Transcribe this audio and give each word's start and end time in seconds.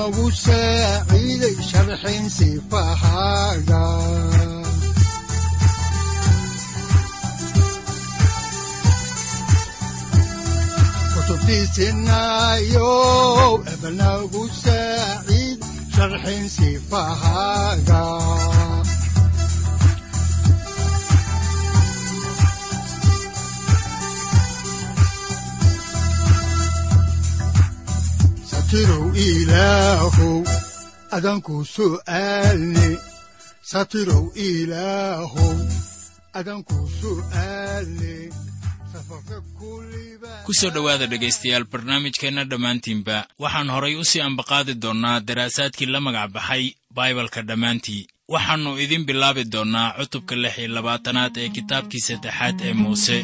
udanogu 0.00 0.26
saaciiday 0.44 1.56
sharxin 1.68 2.24
sifahaaga 2.36 3.84
kutubtiisinayo 11.60 12.90
ebanagu 13.72 14.42
saaciid 14.62 15.58
sharxin 15.94 16.44
sifahaaga 16.56 18.02
satirow 28.70 29.10
ilaahow 29.18 30.46
adanku 31.16 31.54
su'aalne 31.74 32.88
satirow 33.70 34.24
ilaahow 34.48 35.56
adanku 36.38 36.76
su'aalne 37.00 38.14
ku 40.46 40.52
soo 40.54 40.70
dhowaada 40.70 41.06
dhegaystayaal 41.10 41.64
barnaamijkeenna 41.72 42.44
dhammaantiinba 42.50 43.16
waxaan 43.42 43.70
horay 43.74 43.94
u 43.98 44.04
sii 44.10 44.22
ambaqaadi 44.28 44.74
doonnaa 44.82 45.18
daraasaadkii 45.28 45.90
la 45.90 46.00
magac 46.00 46.30
baxay 46.34 46.64
baibalka 46.94 47.42
dhammaantii. 47.42 48.06
Waxaannu 48.32 48.78
idin 48.78 49.02
bilaabi 49.04 49.44
doonnaa 49.54 49.94
cutubka 49.98 50.34
lix 50.42 50.58
iyo 50.58 50.68
labaatanaad 50.78 51.34
ee 51.42 51.48
kitaabkii 51.56 52.00
saddexaad 52.08 52.60
ee 52.66 52.72
muuse 52.82 53.18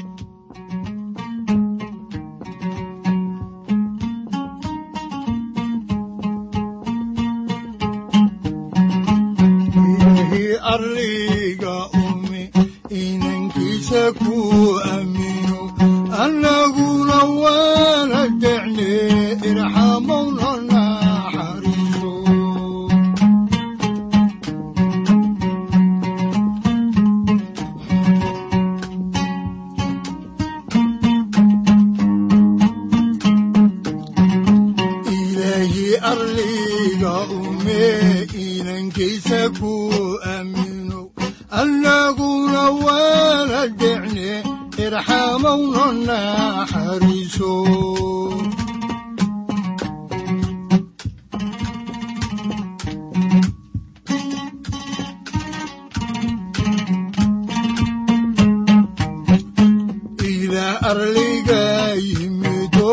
arliga 60.90 61.62
yimido 62.08 62.90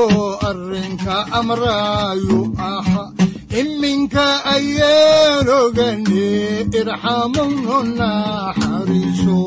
arrinka 0.50 1.16
amraayu 1.40 2.40
aha. 2.72 3.04
Iminka 3.62 4.26
ayaan 4.56 5.48
ogane 5.62 6.28
irxamowna 6.80 7.82
naxariiso 8.00 9.40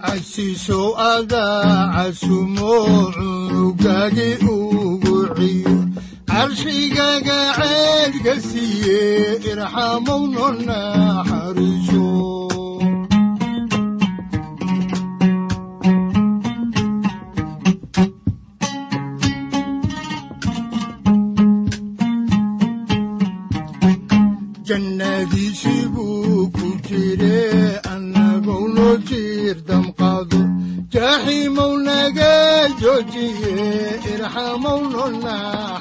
casiisow 0.00 0.88
adaa 1.12 1.90
casumo 1.94 2.72
cunugagi 3.14 4.30
ciyo 4.40 4.56
carshigaga 6.38 7.38
ceedka 7.58 8.34
siiye 8.46 9.00
irxamowna 9.50 10.46
naxariiso 10.66 12.06
jannadiisii 24.68 25.84
buu 25.94 26.42
ku 26.56 26.66
jire 26.86 27.38
annagou 27.92 28.64
noo 28.76 28.94
jiir 29.08 29.56
damqaado 29.68 30.40
jaaxiimow 30.92 31.72
naga 31.86 32.32
joojiye 32.80 33.56
irxamowno 34.12 35.04
naxariiso 35.24 35.77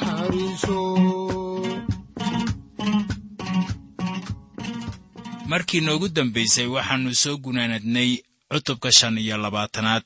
markii 5.51 5.81
noogu 5.81 6.07
dambaysay 6.15 6.67
waxaannu 6.75 7.11
soo 7.21 7.37
gunaanadnay 7.43 8.11
cutubka 8.51 8.89
shan 8.97 9.17
iyo 9.17 9.37
labaatanaad. 9.37 10.05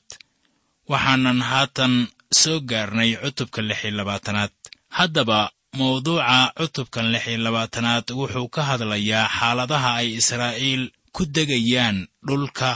Waxaanan 0.88 1.40
haatan 1.50 1.94
soo 2.40 2.60
gaarnay 2.60 3.10
cutubka 3.22 3.62
lix 3.62 3.80
iyo 3.84 3.94
labaatanaad. 3.98 4.50
Haddaba 4.88 5.50
mawduuca 5.78 6.52
cutubkan 6.58 7.06
lix 7.12 7.24
iyo 7.28 7.38
labaatanaad 7.46 8.06
wuxuu 8.18 8.48
ka 8.54 8.62
hadlayaa 8.68 9.28
xaaladaha 9.38 9.90
ay 10.00 10.08
israa'iil 10.20 10.82
ku 11.14 11.22
degayaan 11.34 11.98
dhulka 12.26 12.70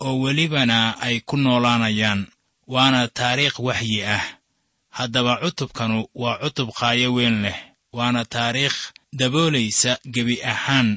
oo 0.00 0.14
welibana 0.22 0.78
ay 1.06 1.20
ku 1.28 1.36
noolaanayaan 1.36 2.20
waana 2.74 3.00
taariikh 3.08 3.58
waxyi 3.66 4.00
ah 4.16 4.24
haddaba 4.98 5.32
cutubkanu 5.42 5.98
waa 6.22 6.38
cutub 6.42 6.68
qaayo 6.78 7.08
weyn 7.16 7.36
leh 7.44 7.58
waana 7.96 8.22
taariikh 8.34 8.78
daboolaysa 9.18 9.92
gebi 10.14 10.36
ahaan 10.52 10.88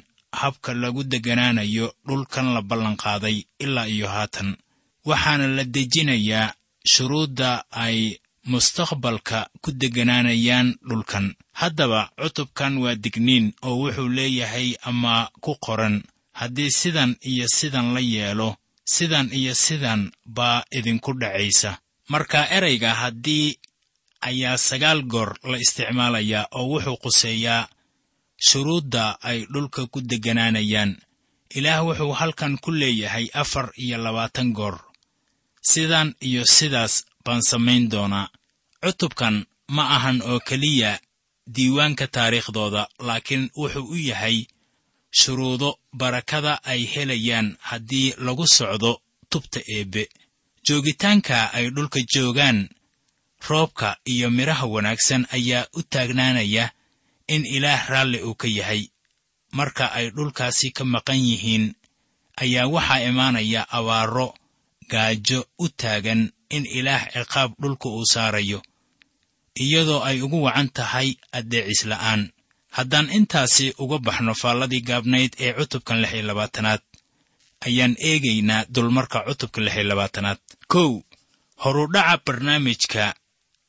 habka 0.41 0.71
lagu 0.81 1.01
degganaanayo 1.11 1.87
dhulkan 2.07 2.47
la 2.55 2.61
ballanqaaday 2.69 3.37
ilaa 3.63 3.87
iyo 3.95 4.07
haatan. 4.15 4.49
Waxaana 5.09 5.47
la 5.57 5.63
dejinayaa 5.75 6.53
shuruudda 6.91 7.49
ay 7.85 7.97
mustaqbalka 8.51 9.39
ku 9.63 9.69
degganaanayaan 9.81 10.67
dhulkan. 10.89 11.25
Haddaba 11.59 12.01
cutubkan 12.21 12.73
waa 12.83 12.95
digniin 13.03 13.45
oo 13.67 13.75
wuxuu 13.81 14.09
leeyahay 14.17 14.69
ama 14.89 15.29
ku 15.43 15.51
qoran 15.65 15.95
haddii 16.39 16.71
sidan 16.79 17.11
iyo 17.31 17.45
sidan 17.57 17.87
la 17.95 17.99
yeelo 18.13 18.49
sidan 18.95 19.27
iyo 19.39 19.53
sidan 19.55 20.11
baa 20.35 20.63
idinku 20.77 21.11
dhacaysa. 21.21 21.71
Marka 22.11 22.39
erayga 22.57 22.91
haddii 23.01 23.57
ayaa 24.29 24.57
sagaal 24.67 24.99
goor 25.11 25.31
la 25.51 25.57
isticmaalayaa 25.63 26.45
oo 26.57 26.65
wuxuu 26.71 26.97
quseeyaa 27.03 27.69
shuruudda 28.47 29.03
ay 29.29 29.39
dhulka 29.53 29.81
ku 29.93 29.99
degganaanayaan 30.09 30.91
ilaah 31.57 31.81
wuxuu 31.87 32.13
halkan 32.19 32.53
ku 32.63 32.69
leeyahay 32.81 33.25
afar 33.41 33.67
iyo 33.83 33.97
labaatan 34.05 34.49
goor. 34.57 34.75
Sidan 35.71 36.09
iyo 36.27 36.43
sidaas 36.55 36.93
baan 37.25 37.41
samayn 37.49 37.83
doonaa. 37.91 38.27
Cutubkan 38.83 39.35
ma 39.75 39.83
ahan 39.95 40.17
oo 40.29 40.39
keliya 40.47 40.91
diiwaanka 41.55 42.05
taariikhdooda 42.15 42.83
laakiin 43.07 43.43
wuxuu 43.57 43.87
u 43.93 43.95
yahay 44.09 44.37
shuruudo 45.19 45.69
barakada 45.99 46.53
ay 46.71 46.81
helayaan 46.93 47.47
haddii 47.69 48.13
lagu 48.25 48.45
socdo 48.57 48.91
tubta 49.31 49.59
eebbe 49.75 50.03
joogitaanka 50.67 51.37
ay 51.57 51.65
dhulka 51.75 51.99
joogaan 52.13 52.59
roobka 53.49 53.89
iyo 54.13 54.27
midhaha 54.37 54.65
wanaagsan 54.73 55.23
ayaa 55.37 55.67
u 55.73 55.81
taagnaanaya 55.93 56.65
in 57.33 57.45
ilaah 57.55 57.81
raalli 57.91 58.19
uu 58.27 58.35
ka 58.41 58.47
yahay. 58.47 58.81
Marka 59.57 59.85
ay 59.97 60.07
dhulkaasi 60.15 60.67
ka 60.77 60.83
maqan 60.93 61.19
yihiin 61.29 61.65
ayaa 62.43 62.67
waxaa 62.75 63.01
imaanaya 63.09 63.61
abaaro 63.77 64.27
gaajo 64.91 65.39
u 65.63 65.65
taagan 65.81 66.21
in 66.55 66.63
ilaah 66.77 67.03
ciqaab 67.13 67.51
dhulka 67.61 67.87
uu 67.95 68.05
saarayo 68.13 68.59
iyadoo 69.63 70.01
ay 70.09 70.17
ugu 70.25 70.39
wacan 70.45 70.69
tahay 70.77 71.09
addeecisla'aan 71.37 72.21
haddaan 72.77 73.07
intaasi 73.17 73.65
uga 73.83 73.97
baxno 74.05 74.33
faalladii 74.41 74.81
gaabnayd 74.89 75.31
ee 75.45 75.51
cutubkan 75.57 75.97
lix 76.01 76.11
iyo 76.13 76.23
labaatanaad 76.29 76.81
ayaan 77.67 77.93
eegaynaa 78.09 78.61
dulmarka 78.75 79.19
cutubka 79.27 79.59
lix 79.65 79.73
iyo 79.77 79.83
labaatanaad 79.91 80.39
kow 80.73 80.91
horudhaca 81.63 82.17
barnaamijka 82.25 83.03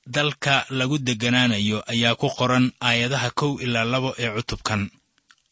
dalka 0.06 0.66
lagu 0.70 0.98
degganaanayo 0.98 1.82
ayaa 1.92 2.14
ku 2.14 2.28
qoran 2.30 2.72
aayadaha 2.80 3.30
kow 3.34 3.58
ilaa 3.60 3.84
labo 3.84 4.14
ee 4.18 4.30
cutubkan. 4.36 4.90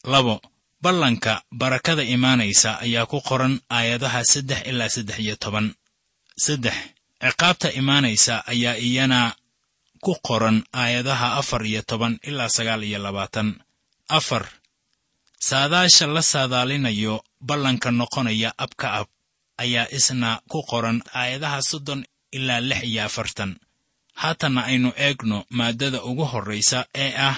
Labo 0.04 0.40
ballanka 0.82 1.42
barakada 1.50 2.02
imaanaysa 2.02 2.78
ayaa 2.84 3.06
ku 3.06 3.18
qoran 3.20 3.60
aayadaha 3.70 4.24
saddex 4.24 4.60
ilaa 4.70 4.88
saddex 4.88 5.18
iyo 5.18 5.36
toban. 5.36 5.74
Saddex 6.44 6.74
ciqaabta 7.22 7.68
imaanaysa 7.80 8.34
ayaa 8.46 8.76
iyana 8.78 9.34
ku 10.04 10.14
qoran 10.26 10.62
aayadaha 10.72 11.34
afar 11.40 11.62
iyo 11.66 11.82
toban 11.82 12.18
ilaa 12.22 12.48
sagaal 12.48 12.82
iyo 12.84 12.98
labaatan. 13.02 13.48
Afar 14.08 14.44
saadaasha 15.40 16.06
la 16.06 16.22
saadaalinayo 16.22 17.24
ballanka 17.40 17.90
noqonaya 17.90 18.50
abka 18.64 18.88
ab 19.02 19.08
ayaa 19.58 19.86
isna 19.98 20.40
ku 20.50 20.62
qoran 20.70 21.02
aayadaha 21.20 21.58
soddon 21.70 22.00
ilaa 22.36 22.60
lix 22.60 22.82
iyo 22.90 23.02
afartan 23.08 23.50
haatanna 24.22 24.60
aynu 24.70 24.90
eegno 25.06 25.38
maaddada 25.58 25.98
ugu 26.08 26.24
horraysa 26.32 26.78
ee 27.04 27.12
ah 27.28 27.36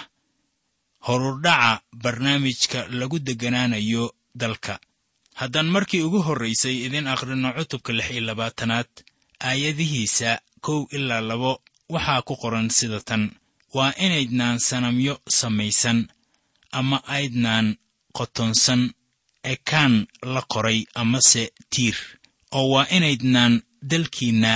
horudhaca 1.07 1.81
barnaamijka 2.03 2.87
lagu 2.99 3.19
degganaanayo 3.27 4.05
dalka. 4.35 4.75
Haddaan 5.41 5.67
markii 5.75 6.03
ugu 6.07 6.21
horraysay 6.27 6.77
idin 6.87 7.07
akhrino 7.07 7.49
cutubka 7.57 7.93
lix 7.93 8.09
iyo 8.11 8.21
labaatanaad 8.29 8.91
aayadihiisa 9.49 10.31
kow 10.61 10.81
ilaa 10.97 11.21
labo 11.21 11.53
waxaa 11.95 12.23
ku 12.23 12.35
qoran 12.43 12.69
sida 12.71 13.01
tan. 13.09 13.23
Waa 13.75 13.93
inaydnaan 14.05 14.59
sanamyo 14.69 15.15
samaysan 15.39 16.09
ama 16.73 16.99
aydnaan 17.17 17.67
qotonsan 18.17 18.83
ekaan 19.53 19.95
la 20.35 20.43
qoray 20.53 20.81
amase 20.95 21.53
tiir 21.73 21.97
oo 22.59 22.67
waa 22.73 22.87
inaydnaan 22.97 23.55
dalkiinna 23.91 24.53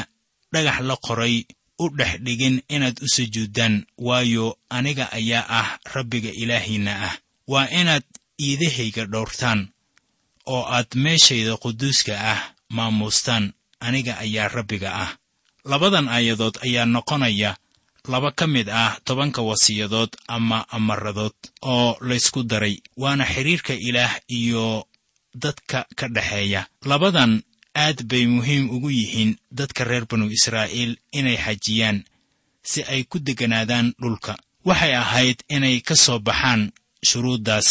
dhagax 0.52 0.78
la 0.88 0.96
qoray 1.06 1.34
u 1.82 1.88
dhex 1.98 2.12
dhigin 2.24 2.56
inaad 2.74 2.96
u 3.04 3.06
sujuuddaan 3.14 3.74
waayo 4.06 4.46
aniga 4.76 5.04
ayaa 5.18 5.44
ah 5.60 5.68
rabbiga 5.94 6.30
ilaahiinna 6.42 6.92
ah. 7.08 7.14
Waa 7.52 7.66
inaad 7.80 8.04
iidahayga 8.46 9.04
dhowrtaan 9.12 9.60
oo 10.52 10.62
aad 10.76 10.90
meeshayda 11.04 11.56
quduuska 11.62 12.12
ah 12.32 12.40
maamuustaan 12.76 13.44
aniga 13.86 14.12
ayaa 14.24 14.48
rabbiga 14.56 14.90
ah. 15.04 15.10
Labadan 15.64 16.08
aayadood 16.08 16.56
ayaa 16.66 16.86
noqonaya 16.94 17.50
laba 18.12 18.30
ka 18.38 18.46
mid 18.46 18.68
ah 18.82 18.96
tobanka 19.04 19.42
wasiyadood 19.42 20.12
ama 20.28 20.58
amaradood 20.76 21.36
oo 21.62 21.96
laysku 22.08 22.42
daray 22.50 22.76
waana 22.96 23.24
xidhiirka 23.32 23.74
ilaah 23.88 24.12
iyo 24.28 24.86
dadka 25.34 25.78
ka 25.98 26.06
dhexeeya 26.08 26.66
labadan 26.90 27.42
aad 27.74 28.02
bay 28.10 28.26
muhiim 28.26 28.70
ugu 28.70 28.90
yihiin 28.90 29.36
dadka 29.58 29.84
reer 29.84 30.04
banu 30.10 30.26
israa'iil 30.30 30.92
inay 31.18 31.36
xajiyaan 31.44 31.98
si 32.70 32.80
ay 32.92 33.02
ku 33.10 33.18
degganaadaan 33.18 33.94
dhulka. 34.00 34.32
Waxay 34.64 34.94
ahayd 34.94 35.38
inay 35.48 35.80
ka 35.80 35.94
soo 35.96 36.18
baxaan 36.18 36.72
shuruuddaas 37.08 37.68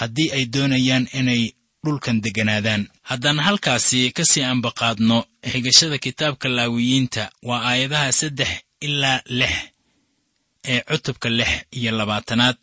haddii 0.00 0.30
ay 0.36 0.44
doonayaan 0.54 1.06
inay 1.18 1.42
dhulkan 1.84 2.20
degganaadaan 2.24 2.82
haddaan 3.10 3.38
halkaasi 3.46 4.12
ka 4.16 4.24
sii 4.30 4.44
ambaqaadno 4.52 5.18
xigashada 5.52 5.98
kitaabka 6.04 6.48
laawiyiinta 6.56 7.22
waa 7.48 7.62
aayadaha 7.70 8.12
saddex 8.20 8.50
ilaa 8.86 9.20
lix 9.38 9.54
ee 10.72 10.80
cutubka 10.88 11.28
lix 11.38 11.50
iyo 11.78 11.90
labaatanaad. 11.98 12.58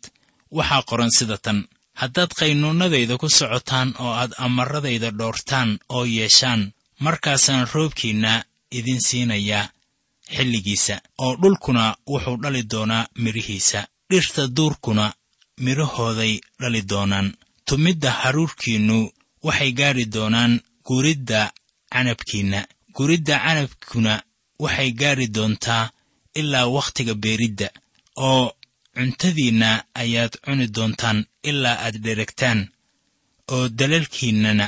Waxaa 0.56 0.82
qoran 0.88 1.10
sida 1.18 1.36
tan 1.44 1.58
haddaad 2.00 2.30
qaynuunnadayda 2.40 3.14
ku 3.22 3.28
socotaan 3.38 3.88
oo 4.04 4.12
aad 4.22 4.32
amaradayda 4.46 5.08
dhoortaan 5.18 5.70
oo 5.96 6.04
yeeshaan 6.16 6.62
markaasaan 7.04 7.64
roobkiinna 7.74 8.32
idin 8.78 9.00
siinayaa 9.08 9.70
xilligiisa 10.36 10.94
oo 11.24 11.32
dhulkuna 11.42 11.84
wuxuu 12.10 12.36
dhali 12.42 12.62
doonaa 12.72 13.08
midhihiisa 13.22 13.80
dhirta 14.10 14.42
duurkuna 14.56 15.04
midhahooday 15.64 16.34
dhali 16.60 16.82
doonaan. 16.90 17.28
Tumidda 17.68 18.10
haruurkiinnu 18.20 18.98
waxay 19.46 19.72
gaadhi 19.78 20.04
doonaan 20.14 20.52
guridda 20.88 21.40
canabkiinna 21.92 22.60
guridda 22.96 23.34
canabkuna 23.44 24.12
waxay 24.64 24.90
gaadhi 25.00 25.26
doontaa 25.36 25.90
ilaa 26.40 26.66
wakhtiga 26.76 27.14
beeridda 27.22 27.68
oo 28.28 28.44
cuntadiinna 28.98 29.70
ayaad 30.02 30.32
cuni 30.44 30.66
doontaan 30.76 31.18
ilaa 31.50 31.76
aad 31.84 31.96
dheragtaan 32.04 32.60
oo 33.54 33.64
dalalkiinnana 33.78 34.66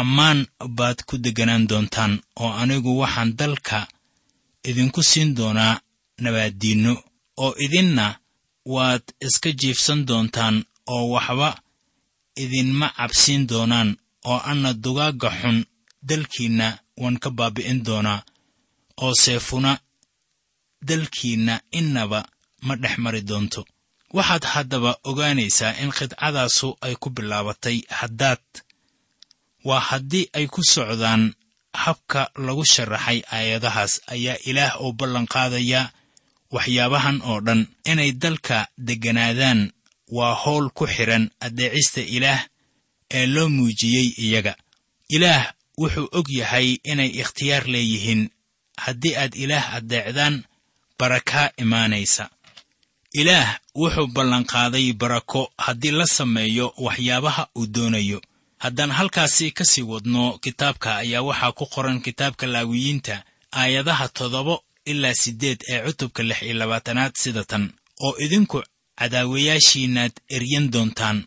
ammaan 0.00 0.38
baad 0.78 0.98
ku 1.08 1.14
degganaan 1.24 1.64
doontaan 1.70 2.12
oo 2.42 2.50
anigu 2.62 2.90
waxaan 3.00 3.30
dalka 3.40 3.78
idinku 4.68 5.00
siin 5.10 5.30
doonaa 5.38 5.74
nabaaddiinno 6.22 6.92
oo 7.44 7.52
idinna 7.64 8.06
waad 8.74 9.04
iska 9.26 9.50
jiifsan 9.60 10.00
doontaan 10.08 10.56
oo 10.94 11.04
waxba 11.14 11.48
idinma 12.42 12.86
cabsiin 12.98 13.42
doonaan 13.50 13.90
oo 14.30 14.38
anna 14.50 14.70
dugaagga 14.84 15.28
xun 15.40 15.58
dalkiinna 16.08 16.66
waan 17.00 17.16
ka 17.22 17.28
baabi'in 17.38 17.80
doonaa 17.86 18.20
oo 19.04 19.12
seefuna 19.24 19.72
dalkiinna 20.88 21.54
innaba 21.78 22.20
ma 22.66 22.74
dhex 22.82 22.94
mari 23.04 23.22
doonto. 23.22 23.60
Waxaad 24.16 24.44
haddaba 24.52 24.92
ogaanaysaa 25.10 25.72
in 25.82 25.90
khidcadaasu 25.96 26.68
ay 26.86 26.94
ku 27.02 27.08
bilaabatay 27.16 27.78
haddaad. 27.98 28.42
Waa 29.64 29.80
haddii 29.88 30.26
ay 30.38 30.46
ku 30.46 30.60
socdaan 30.74 31.22
habka 31.82 32.22
lagu 32.44 32.64
sharaxay 32.72 33.18
aayadahaas 33.36 33.92
ayaa 34.14 34.36
ilaah 34.50 34.72
oo 34.82 34.92
ballanqaadaya 34.98 35.82
waxyaabahan 36.54 37.18
oo 37.30 37.38
dhan. 37.46 37.60
Inay 37.90 38.12
dalka 38.22 38.58
degganaadaan 38.86 39.60
waa 40.16 40.34
howl 40.42 40.66
ku 40.76 40.84
xidhan 40.94 41.24
addeecista 41.46 42.00
ilaah 42.16 42.40
ee 43.16 43.26
loo 43.34 43.48
muujiyey 43.56 44.08
iyaga. 44.24 44.54
Ilaah 45.16 45.44
wuxuu 45.80 46.08
og 46.18 46.26
yahay 46.38 46.68
inay 46.92 47.10
ikhtiyaar 47.20 47.64
leeyihiin. 47.72 48.22
Haddii 48.84 49.14
aad 49.22 49.34
ilaah 49.44 49.66
addeecdaan 49.78 50.44
barakaa 50.98 51.50
imaanaysa 51.62 52.24
ilaah 53.14 53.58
wuxuu 53.74 54.06
ballanqaaday 54.06 54.92
barako 54.92 55.52
haddii 55.58 55.90
la 55.90 56.06
sameeyo 56.06 56.74
waxyaabaha 56.78 57.48
uu 57.58 57.66
doonayo. 57.66 58.20
Haddaan 58.58 58.90
halkaasi 58.90 59.50
ka 59.50 59.64
sii 59.64 59.82
wadno 59.82 60.38
kitaabka 60.38 60.96
ayaa 60.96 61.22
waxaa 61.22 61.52
ku 61.52 61.66
qoran 61.66 62.00
kitaabka 62.00 62.46
laawiyiinta 62.46 63.24
aayadaha 63.52 64.08
toddoba 64.08 64.58
ilaa 64.84 65.14
siddeed 65.14 65.60
ee 65.68 65.80
cutubka 65.86 66.22
lix 66.22 66.42
iyo 66.42 66.54
labaatanaad 66.54 67.12
sida 67.16 67.44
tan 67.44 67.72
oo 68.00 68.14
idinku 68.24 68.62
cadaawayaashiinnaad 68.98 70.12
eryan 70.36 70.70
doontaan 70.72 71.18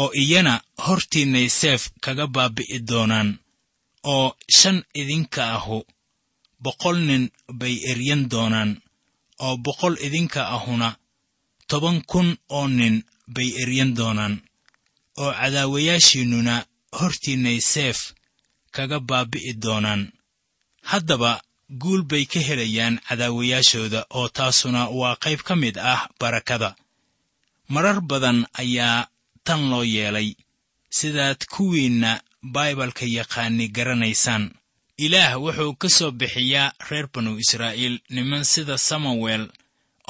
oo 0.00 0.10
iyana 0.22 0.60
hortiinnay 0.86 1.48
seef 1.48 1.82
kaga 2.00 2.26
baabi'i 2.26 2.78
doonaan 2.90 3.38
oo 4.04 4.36
shan 4.58 4.84
idinka 4.94 5.42
ahu 5.56 5.84
boqol 6.64 6.98
nin 7.08 7.30
bay 7.52 7.74
eryan 7.90 8.28
doonaan 8.32 8.70
oo 9.38 9.56
boqol 9.56 9.94
idinka 10.06 10.40
ahuna 10.56 10.96
toban 11.72 11.98
kun 12.10 12.28
oo 12.56 12.66
nin 12.78 12.96
bay 13.34 13.48
eryan 13.62 13.90
doonaan 13.98 14.34
oo 15.22 15.30
cadaawayaashiinnuna 15.40 16.54
hortiinnay 16.98 17.58
seef 17.72 17.98
kaga 18.74 18.98
baabi'i 19.08 19.52
doonaan. 19.64 20.02
Haddaba 20.90 21.32
guul 21.82 22.02
bay 22.10 22.24
ka 22.32 22.40
helayaan 22.48 22.94
cadaawayaashooda 23.08 24.00
oo 24.18 24.28
taasuna 24.36 24.80
waa 25.00 25.16
qayb 25.24 25.40
ka 25.48 25.54
mid 25.62 25.76
ah 25.92 26.02
barakada. 26.20 26.70
Marar 27.72 27.98
badan 28.10 28.38
ayaa 28.62 29.08
tan 29.46 29.62
loo 29.70 29.84
yeelay 29.94 30.28
sidaad 30.98 31.40
kuwiinna 31.54 32.10
baibalka 32.54 33.04
yaqaani 33.18 33.64
garanaysaan. 33.76 34.44
Ilaah 35.04 35.32
wuxuu 35.44 35.72
ka 35.80 35.88
soo 35.96 36.10
bixiyaa 36.20 36.72
reer 36.90 37.06
banu 37.14 37.30
israa'iil 37.44 37.94
niman 38.14 38.44
sida 38.52 38.76
samuwel 38.88 39.44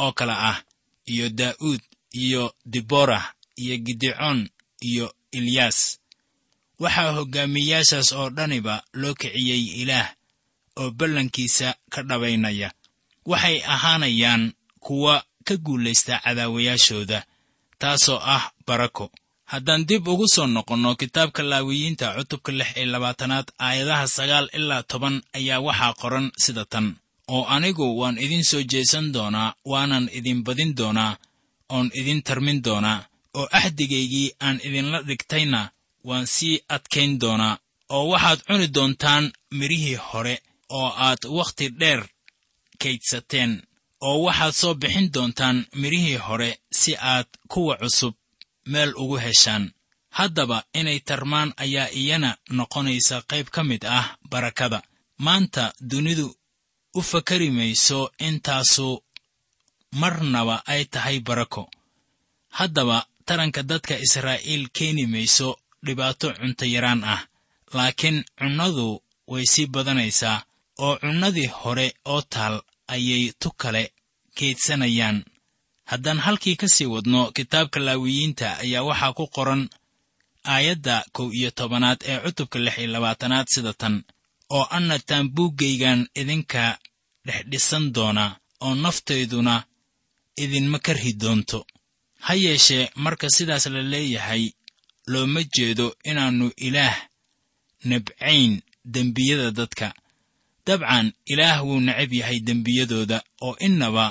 oo 0.05 0.13
kale 0.19 0.33
ah 0.51 0.59
iyo 1.07 1.29
daa'uud 1.31 1.81
iyo 2.13 2.55
diborah 2.65 3.35
iyo 3.57 3.77
gidecoon 3.87 4.49
iyo 4.81 5.15
ilyaas 5.33 5.99
waxaa 6.83 7.13
hoggaamiyayaashaas 7.17 8.13
oo 8.13 8.31
dhaniba 8.37 8.83
loo 9.01 9.15
kiciyey 9.15 9.63
ilaah 9.83 10.09
oo 10.81 10.91
ballankiisa 10.91 11.69
ka 11.93 12.03
dhabaynaya. 12.03 12.69
Waxay 13.27 13.63
ahaanayaan 13.75 14.53
kuwa 14.81 15.25
ka 15.47 15.57
guulaysta 15.57 16.19
cadaawayaashooda 16.25 17.25
taasoo 17.79 18.19
ah 18.35 18.51
barako. 18.67 19.11
Haddaan 19.45 19.87
dib 19.87 20.09
ugu 20.09 20.27
soo 20.29 20.47
noqonno 20.47 20.95
kitaabka 21.01 21.43
laawiyiinta 21.43 22.15
cutubka 22.17 22.53
lix 22.53 22.71
iyo 22.77 22.87
labaatanaad 22.87 23.47
aayadaha 23.59 24.07
sagaal 24.09 24.49
ilaa 24.53 24.83
toban 24.83 25.23
ayaa 25.33 25.61
waxaa 25.67 25.95
qoran 26.01 26.27
sida 26.45 26.65
tan 26.65 26.97
oo 27.29 27.45
anigu 27.55 27.99
waan 28.01 28.19
idin 28.19 28.45
soo 28.45 28.63
jeesan 28.63 29.13
doonaa 29.15 29.55
waanan 29.71 30.09
idin 30.19 30.45
badin 30.45 30.75
doonaa 30.79 31.17
oon 31.69 31.91
idin 31.95 32.23
tarmin 32.23 32.63
doonaa 32.65 33.05
oo 33.35 33.49
axdigaygii 33.59 34.33
aan 34.41 34.61
idinla 34.67 35.03
dhigtayna 35.09 35.71
waan 36.05 36.27
sii 36.27 36.61
adkayn 36.69 37.21
doonaa 37.21 37.59
oo 37.89 38.05
waxaad 38.13 38.41
cuni 38.47 38.69
doontaan 38.75 39.33
midhihii 39.59 39.99
hore 40.09 40.43
oo 40.69 40.89
aad 41.07 41.23
wakhti 41.39 41.69
dheer 41.81 42.03
kaydsateen 42.83 43.63
oo 44.01 44.19
waxaad 44.27 44.55
soo 44.61 44.75
bixin 44.75 45.13
doontaan 45.15 45.67
midhihii 45.81 46.17
hore 46.27 46.51
si 46.81 46.93
aad 46.97 47.29
kuwa 47.49 47.77
cusub 47.77 48.15
meel 48.67 48.93
ugu 48.97 49.17
heshaan. 49.17 49.73
Haddaba 50.19 50.65
inay 50.75 51.01
tarmaan 51.09 51.51
ayaa 51.57 51.89
iyana 52.01 52.31
noqonaysa 52.57 53.17
qayb 53.31 53.47
ka 53.55 53.65
mid 53.65 53.85
ah 53.85 54.07
barakada. 54.31 54.83
Maanta 55.19 55.73
dunidu 55.91 56.27
u 56.95 57.01
fakari 57.11 57.49
mayso 57.59 58.01
intaasu 58.29 58.89
marnaba 60.01 60.57
ay 60.73 60.83
tahay 60.93 61.19
barako. 61.27 61.65
Haddaba 62.59 62.99
taranka 63.27 63.63
dadka 63.71 63.95
israa'iil 64.07 64.65
keeni 64.77 65.05
mayso 65.15 65.49
dhibaato 65.85 66.29
cuntayaraan 66.39 67.03
ah 67.15 67.23
laakiin 67.77 68.19
cunnadu 68.39 68.89
way 69.33 69.45
sii 69.53 69.67
badanaysaa 69.75 70.39
oo 70.85 70.95
cunnadii 71.03 71.47
hore 71.59 71.87
oo 72.13 72.23
taal 72.35 72.55
ayay 72.95 73.25
tu 73.41 73.49
kale 73.63 73.83
keydsanayaan 74.37 75.19
haddaan 75.91 76.19
halkii 76.27 76.57
ka 76.61 76.69
sii 76.75 76.87
wadno 76.95 77.21
kitaabka 77.37 77.79
laawiyiinta 77.87 78.49
ayaa 78.65 78.83
waxaa 78.89 79.13
ku 79.19 79.25
qoran 79.37 79.63
aayadda 80.55 80.97
kow 81.17 81.29
iyo 81.39 81.51
tobanaad 81.59 82.01
ee 82.11 82.19
cutubka 82.25 82.59
lix 82.65 82.77
iyo 82.79 82.89
labaatanaad 82.95 83.47
sida 83.55 83.73
tan 83.81 83.95
oo 84.57 84.65
anna 84.77 84.97
taambuuggaygan 85.09 86.01
idinka 86.21 86.65
dhexdhisan 87.27 87.85
doona 87.95 88.25
oo 88.65 88.75
naftayduna 88.85 89.55
idinma 90.43 90.79
karhi 90.87 91.13
doonto. 91.23 91.59
Ha 92.27 92.33
yeeshee 92.45 92.85
marka 93.05 93.27
sidaas 93.37 93.65
la 93.75 93.83
leeyahay 93.93 94.45
looma 95.13 95.41
jeedo 95.55 95.87
inaannu 96.11 96.47
ilaah 96.67 96.97
nabcayn 97.91 98.53
dembiyada 98.95 99.49
dadka. 99.59 99.89
Dabcan 100.67 101.07
ilaah 101.33 101.59
wuu 101.67 101.81
necab 101.87 102.13
yahay 102.21 102.39
dembiyadooda 102.49 103.19
oo 103.47 103.55
innaba 103.67 104.07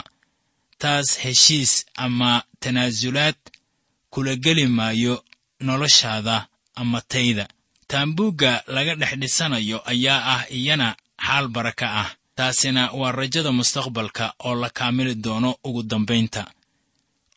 taas 0.82 1.10
heshiis 1.24 1.74
ama 2.04 2.32
tanaasulaad 2.62 3.40
kula 4.14 4.34
geli 4.44 4.66
maayo 4.78 5.16
noloshaada 5.66 6.36
ama 6.76 7.00
tayda 7.12 7.46
taambuugga 7.92 8.52
laga 8.76 8.94
dhex 9.02 9.14
dhisanayo 9.22 9.78
ayaa 9.92 10.22
ah 10.34 10.42
iyana 10.58 10.88
xaal 11.26 11.48
baraka 11.56 11.88
ah. 12.02 12.10
Taasina 12.38 12.84
waa 13.00 13.12
rajada 13.20 13.52
mustaqbalka 13.58 14.26
oo 14.48 14.56
la 14.62 14.70
kaamili 14.78 15.16
doono 15.26 15.50
ugu 15.68 15.82
dambaynta 15.92 16.42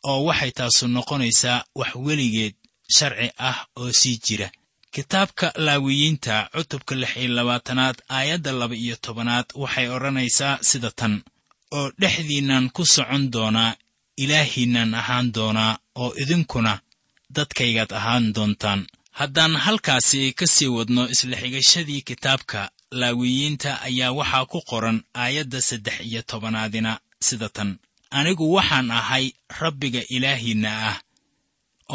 oo 0.09 0.19
waxay 0.27 0.51
taasu 0.57 0.83
noqonaysaa 0.95 1.63
wax 1.79 1.91
weligeed 2.05 2.55
sharci 2.95 3.27
ah 3.49 3.57
oo 3.79 3.91
sii 3.99 4.17
jira. 4.25 4.47
Kitaabka 4.93 5.47
laawiyiinta 5.65 6.35
cutubka 6.55 6.93
lix 7.01 7.11
iyo 7.17 7.27
labaatanaad 7.37 7.97
aayadda 8.17 8.51
laba 8.59 8.75
iyo 8.75 8.95
tobanaad 9.05 9.45
waxay 9.61 9.87
odhanaysaa 9.95 10.53
sida 10.69 10.91
tan. 10.99 11.13
Oo 11.77 11.91
dhexdiinnan 12.01 12.65
ku 12.75 12.83
socon 12.85 13.23
doonaa 13.33 13.75
ilaahiinnan 14.23 14.93
ahaan 15.01 15.27
doonaa 15.35 15.73
oo 16.01 16.09
idinkuna 16.21 16.73
dadkaygaad 17.35 17.91
ahaan 17.99 18.25
doontaan 18.35 18.81
haddaan 19.19 19.55
halkaasi 19.65 20.21
ka 20.39 20.45
sii 20.55 20.67
wadno 20.77 21.03
isla 21.13 21.35
xigashadii 21.41 22.01
kitaabka 22.09 22.61
laawiyiinta 22.99 23.71
ayaa 23.87 24.11
waxaa 24.19 24.45
ku 24.51 24.59
qoran 24.69 24.97
aayadda 25.23 25.59
saddex 25.69 25.95
iyo 26.09 26.21
tobanaadina 26.29 26.91
sida 27.27 27.49
tan. 27.55 27.69
Anigu 28.17 28.45
waxaan 28.57 28.89
ahay 28.99 29.25
rabbiga 29.61 30.01
ilaahiinna 30.15 30.71
ah 30.89 30.97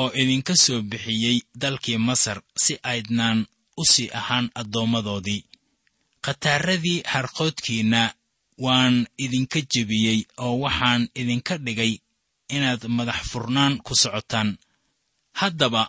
oo 0.01 0.11
idinka 0.23 0.55
soo 0.65 0.81
bixiyey 0.91 1.37
dalkii 1.63 1.99
masar 2.09 2.39
si 2.63 2.73
aydnaan 2.93 3.39
u 3.81 3.85
sii 3.93 4.09
ahaan 4.21 4.47
addoommadoodii 4.61 5.41
khataaradii 6.25 6.99
harqoodkiinna 7.13 8.03
waan 8.65 8.97
idinka 9.25 9.59
jebiyey 9.73 10.19
oo 10.45 10.55
waxaan 10.65 11.03
idinka 11.21 11.55
dhigay 11.65 11.93
inaad 12.55 12.83
madax 12.97 13.21
furnaan 13.31 13.75
ku 13.87 13.93
socotaan. 14.03 14.51
Haddaba 15.41 15.83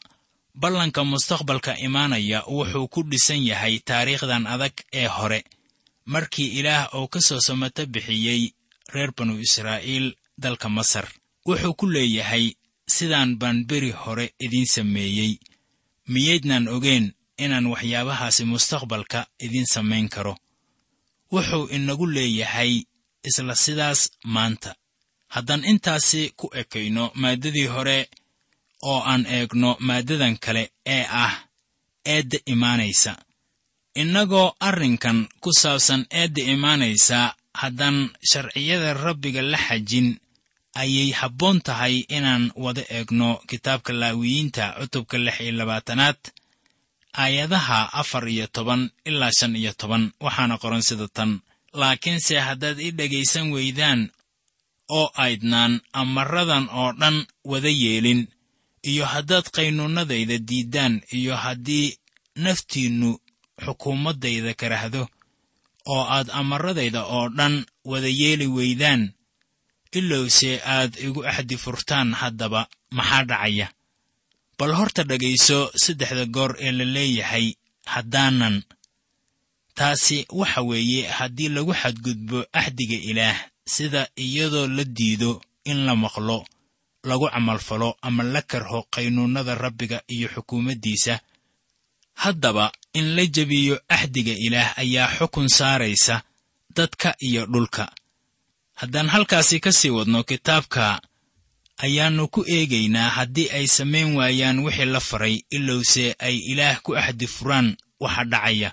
ballanka 0.56 1.04
mustaqbalka 1.04 1.78
imaanaya 1.88 2.44
wuxuu 2.48 2.88
ku 2.94 3.04
dhisan 3.04 3.42
yahay 3.50 3.80
taariikhdan 3.80 4.48
adag 4.54 4.74
ee 4.94 5.08
hore 5.08 5.40
markii 6.06 6.50
ilaah 6.60 6.84
uu 6.96 7.08
ka 7.14 7.20
soo 7.28 7.40
samato 7.48 7.86
bixiyey 7.94 8.54
reer 8.94 9.12
banu 9.18 9.40
israa'iil 9.40 10.08
dalka 10.38 10.70
masar. 10.70 11.08
Wuxuu 11.48 11.74
ku 11.80 11.86
leeyahay 11.96 12.46
sidaan 12.96 13.38
baan 13.40 13.66
beri 13.70 13.92
hore 13.92 14.26
idiin 14.40 14.66
sameeyey 14.76 15.34
miyaydnaan 16.14 16.68
ogeen 16.76 17.06
inaan 17.44 17.66
waxyaabahaasi 17.72 18.44
mustaqbalka 18.52 19.20
idiin 19.46 19.66
samayn 19.74 20.10
karo. 20.10 20.36
Wuxuu 21.34 21.68
inagu 21.76 22.06
leeyahay 22.16 22.84
isla 23.28 23.56
sidaas 23.56 24.00
maanta 24.34 24.76
haddaan 25.34 25.64
intaasi 25.72 26.34
ku 26.40 26.46
ekayno 26.62 27.12
maaddadii 27.22 27.68
hore 27.74 27.98
oo 28.90 29.00
aan 29.12 29.24
eegno 29.36 29.70
maaddadan 29.88 30.36
kale 30.44 30.64
ee 30.96 31.06
ah 31.24 31.34
eedda 32.14 32.38
imaanaysa. 32.54 33.14
Innagoo 34.02 34.48
arrinkan 34.60 35.28
ku 35.44 35.50
saabsan 35.62 36.02
eedda 36.20 36.42
imaanaysa 36.54 37.20
haddaan 37.62 37.98
sharciyada 38.32 38.94
rabbiga 39.06 39.42
la 39.52 39.58
xajin 39.68 40.08
ayay 40.82 41.10
habboon 41.20 41.58
tahay 41.68 41.96
inaan 42.18 42.44
wada 42.64 42.84
eegno 42.98 43.30
kitaabka 43.50 43.92
laawiyiinta 44.02 44.64
cutubka 44.80 45.18
lix 45.26 45.38
iyo 45.44 45.52
labaatanaad 45.60 46.20
aayadaha 47.24 47.80
afar 48.02 48.24
iyo 48.36 48.48
toban 48.56 48.82
ilaa 49.10 49.32
shan 49.40 49.56
iyo 49.56 49.74
toban. 49.82 50.04
Waxaana 50.26 50.56
qoran 50.62 50.82
sida 50.88 51.08
tan 51.18 51.32
laakiinse 51.80 52.36
haddaad 52.48 52.80
i 52.80 52.90
dhegaysan 52.98 53.48
weydaan 53.56 54.02
oo 54.98 55.08
aydnaan 55.26 55.74
amaradan 56.02 56.66
oo 56.80 56.90
dhan 57.02 57.18
wada 57.52 57.70
yeelin 57.84 58.22
iyo 58.90 59.06
haddaad 59.06 59.46
qaynuunnadayda 59.56 60.38
diiddaan 60.38 61.02
iyo 61.18 61.36
haddii 61.44 61.98
naftiinnu 62.44 63.10
xukuumaddayda 63.66 64.54
karahdo 64.62 65.04
oo 65.94 66.04
aad 66.16 66.28
amaradayda 66.40 67.02
oo 67.16 67.30
dhan 67.38 67.66
wada 67.92 68.08
yeeli 68.22 68.48
weydaan 68.58 69.02
ilowse 70.00 70.52
aad 70.76 70.92
igu 71.06 71.20
axdi 71.32 71.56
furtaan 71.64 72.10
haddaba 72.22 72.62
maxaa 72.98 73.24
dhacaya? 73.30 73.68
Bal 74.58 74.72
horta 74.80 75.04
dhegayso 75.10 75.60
saddexda 75.84 76.26
goor 76.36 76.52
ee 76.66 76.72
la 76.72 76.86
leeyahay 76.96 77.46
haddaanan. 77.94 78.56
Taasi 79.78 80.18
waxa 80.40 80.62
weeye 80.70 81.02
haddii 81.18 81.50
lagu 81.56 81.74
xadgudbo 81.82 82.40
axdiga 82.60 82.98
ilaah 83.10 83.38
sida 83.74 84.02
iyadoo 84.26 84.68
la 84.68 84.84
diido 84.98 85.32
in 85.72 85.80
la 85.88 85.96
maqlo 86.04 86.38
lagu 87.04 87.28
camalfalo 87.30 87.98
ama 88.02 88.24
la 88.24 88.42
karho 88.42 88.80
qaynuunnada 88.94 89.56
rabbiga 89.56 90.02
iyo 90.08 90.28
xukuumaddiisa 90.30 91.20
haddaba 92.14 92.72
in 92.94 93.16
la 93.16 93.26
jebiyo 93.26 93.76
axdiga 93.90 94.32
ilaah 94.46 94.78
ayaa 94.80 95.08
xukun 95.18 95.48
saaraysa 95.50 96.22
dadka 96.76 97.16
iyo 97.20 97.46
dhulka. 97.46 97.92
Haddaan 98.80 99.10
halkaasi 99.10 99.60
ka 99.60 99.72
sii 99.72 99.90
wadno 99.90 100.24
kitaabka 100.24 101.02
ayaannu 101.78 102.28
ku 102.34 102.42
eegaynaa 102.56 103.10
haddii 103.18 103.50
ay 103.58 103.68
samayn 103.68 104.16
waayaan 104.18 104.60
wixii 104.66 104.86
la 104.86 105.00
faray 105.00 105.36
ilowse 105.50 106.16
ay 106.20 106.36
ilaah 106.52 106.78
ku 106.86 106.92
axdi 106.98 107.28
furaan 107.28 107.78
waxa 108.00 108.24
dhacaya 108.32 108.70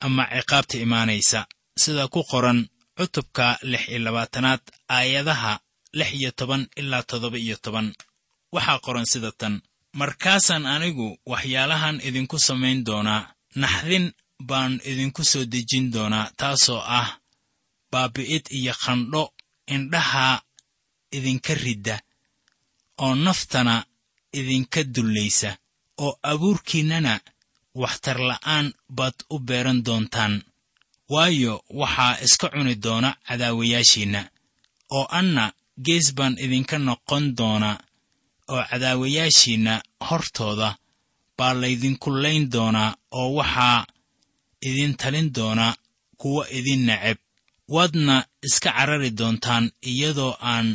ama 0.00 0.22
ciqaabta 0.36 0.76
imaanaysa. 0.78 1.46
Sida 1.76 2.08
ku 2.08 2.22
qoran 2.30 2.68
cutubka 2.96 3.58
lix 3.62 3.82
iyo 3.88 3.98
labaatanaad 3.98 4.60
aayadaha 4.88 5.60
lix 5.98 6.10
iyo 6.18 6.30
toban 6.38 6.62
ilaa 6.80 7.02
toddoba 7.08 7.38
iyo 7.38 7.56
toban. 7.64 7.86
Waxaa 8.54 8.78
qoran 8.84 9.06
sida 9.12 9.32
tan. 9.40 9.54
Markaasaan 10.00 10.64
anigu 10.74 11.06
waxyaalahan 11.32 11.96
idinku 12.08 12.36
samayn 12.46 12.78
doonaa. 12.86 13.22
Naxdin 13.62 14.06
baan 14.48 14.72
idinku 14.90 15.22
soo 15.30 15.44
dejin 15.52 15.86
doonaa 15.94 16.30
taasoo 16.40 16.82
ah 17.00 17.08
baabi'id 17.92 18.44
iyo 18.58 18.74
qandho 18.84 19.22
indhaha 19.74 20.26
idinka 21.16 21.52
ridda 21.64 21.96
oo 23.04 23.14
naftana 23.24 23.74
idinka 24.38 24.80
dullaysa 24.94 25.50
oo 26.04 26.12
abuurkiinnana 26.30 27.14
waxtarla'aan 27.82 28.66
baad 28.96 29.14
u 29.30 29.36
beeran 29.48 29.78
doontaan. 29.86 30.34
Waayo 31.12 31.54
waxaa 31.80 32.14
iska 32.26 32.46
cuni 32.54 32.74
doona 32.84 33.10
cadaawayaashiinna 33.26 34.20
oo 34.96 35.06
anna 35.18 35.44
gees 35.84 36.06
baan 36.16 36.34
idinka 36.44 36.76
noqon 36.88 37.24
doonaa 37.38 37.76
oo 38.52 38.62
cadaawayaashiinna 38.70 39.74
hortooda 40.08 40.68
baa 41.38 41.54
laydinku 41.62 42.08
layn 42.22 42.44
doonaa 42.54 42.90
oo 43.18 43.28
waxaa 43.38 43.78
idin 44.68 44.92
talin 45.00 45.28
doonaa 45.36 45.74
kuwa 46.20 46.42
idin 46.58 46.82
neceb. 46.88 47.18
Waadna 47.74 48.16
iska 48.46 48.70
carari 48.76 49.10
doontaan 49.18 49.64
iyadoo 49.90 50.32
aan 50.52 50.68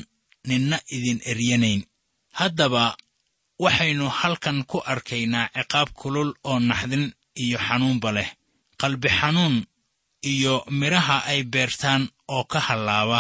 ninna 0.48 0.78
idin 0.96 1.20
eryanayn. 1.32 1.82
Haddaba 2.40 2.84
waxaynu 3.64 4.06
halkan 4.20 4.58
ku 4.70 4.78
arkaynaa 4.92 5.50
ciqaab 5.56 5.90
kulul 6.00 6.30
oo 6.50 6.60
naxdin 6.70 7.06
iyo 7.44 7.58
xanuunba 7.68 8.10
leh. 8.18 8.30
Qalbi 8.82 9.10
xanuun 9.20 9.56
iyo 10.32 10.54
midhaha 10.80 11.18
ay 11.32 11.40
beertaan 11.54 12.04
oo 12.36 12.44
ka 12.52 12.60
hallaaba 12.68 13.20